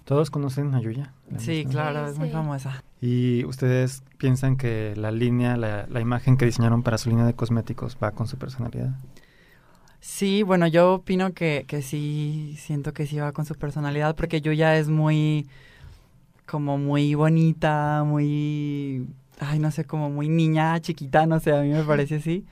¿Todos 0.04 0.30
conocen 0.30 0.74
a 0.74 0.80
Yuya? 0.80 1.12
Sí, 1.38 1.64
misma. 1.64 1.70
claro, 1.70 2.04
Sí, 2.06 2.12
es 2.12 2.18
muy 2.18 2.30
famosa. 2.30 2.84
¿Y 3.00 3.44
ustedes 3.44 4.02
piensan 4.18 4.56
que 4.56 4.94
la 4.96 5.10
línea, 5.10 5.56
la, 5.56 5.86
la 5.88 6.00
imagen 6.00 6.36
que 6.36 6.44
diseñaron 6.44 6.82
para 6.82 6.98
su 6.98 7.08
línea 7.10 7.24
de 7.24 7.34
cosméticos 7.34 7.96
va 8.02 8.12
con 8.12 8.26
su 8.26 8.36
personalidad? 8.36 8.90
Sí, 10.00 10.42
bueno, 10.42 10.66
yo 10.66 10.94
opino 10.94 11.32
que, 11.32 11.64
que 11.66 11.80
sí, 11.80 12.54
siento 12.58 12.92
que 12.92 13.06
sí 13.06 13.18
va 13.18 13.32
con 13.32 13.46
su 13.46 13.54
personalidad, 13.54 14.14
porque 14.14 14.42
Yuya 14.42 14.76
es 14.76 14.88
muy, 14.90 15.48
como 16.46 16.76
muy 16.76 17.14
bonita, 17.14 18.04
muy, 18.04 19.06
ay, 19.40 19.58
no 19.58 19.70
sé, 19.70 19.84
como 19.84 20.10
muy 20.10 20.28
niña, 20.28 20.80
chiquita, 20.80 21.26
no 21.26 21.40
sé, 21.40 21.52
a 21.52 21.62
mí 21.62 21.70
me 21.70 21.84
parece 21.84 22.16
así. 22.16 22.46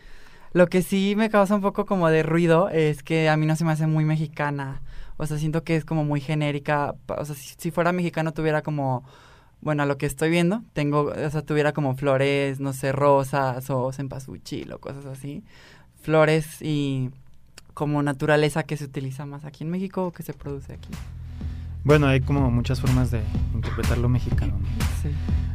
Lo 0.52 0.66
que 0.66 0.82
sí 0.82 1.14
me 1.16 1.30
causa 1.30 1.54
un 1.54 1.62
poco 1.62 1.86
como 1.86 2.08
de 2.08 2.22
ruido 2.22 2.68
es 2.68 3.02
que 3.02 3.28
a 3.28 3.36
mí 3.36 3.46
no 3.46 3.56
se 3.56 3.64
me 3.64 3.72
hace 3.72 3.86
muy 3.86 4.04
mexicana. 4.04 4.82
O 5.16 5.26
sea, 5.26 5.38
siento 5.38 5.64
que 5.64 5.76
es 5.76 5.84
como 5.84 6.04
muy 6.04 6.20
genérica. 6.20 6.94
O 7.08 7.24
sea, 7.24 7.34
si, 7.34 7.54
si 7.56 7.70
fuera 7.70 7.92
mexicano 7.92 8.32
tuviera 8.32 8.62
como, 8.62 9.02
bueno, 9.60 9.84
a 9.84 9.86
lo 9.86 9.96
que 9.96 10.06
estoy 10.06 10.28
viendo, 10.28 10.62
tengo, 10.74 11.12
o 11.12 11.30
sea, 11.30 11.42
tuviera 11.42 11.72
como 11.72 11.94
flores, 11.94 12.60
no 12.60 12.72
sé, 12.72 12.92
rosas 12.92 13.70
o 13.70 13.92
cempasúchil 13.92 14.72
o 14.72 14.78
cosas 14.78 15.06
así. 15.06 15.42
Flores 16.02 16.60
y 16.60 17.10
como 17.72 18.02
naturaleza 18.02 18.64
que 18.64 18.76
se 18.76 18.84
utiliza 18.84 19.24
más 19.24 19.44
aquí 19.44 19.64
en 19.64 19.70
México 19.70 20.06
o 20.06 20.12
que 20.12 20.22
se 20.22 20.34
produce 20.34 20.74
aquí. 20.74 20.90
Bueno, 21.84 22.06
hay 22.06 22.20
como 22.20 22.50
muchas 22.50 22.80
formas 22.80 23.10
de 23.10 23.22
interpretar 23.54 23.98
lo 23.98 24.08
mexicano. 24.08 24.58
¿no? 24.58 24.84
Sí. 25.02 25.10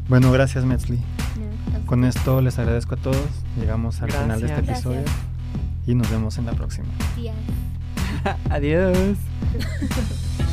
Bueno, 0.09 0.31
gracias 0.31 0.65
Metzli. 0.65 0.99
Con 1.85 2.03
esto 2.03 2.41
les 2.41 2.57
agradezco 2.59 2.95
a 2.95 2.97
todos. 2.97 3.17
Llegamos 3.59 4.01
al 4.01 4.11
final 4.11 4.39
de 4.41 4.47
este 4.47 4.59
episodio 4.59 5.01
Gracias. 5.01 5.25
y 5.87 5.95
nos 5.95 6.09
vemos 6.09 6.37
en 6.37 6.45
la 6.45 6.53
próxima. 6.53 6.87
días. 7.15 7.35
Adiós. 8.49 9.17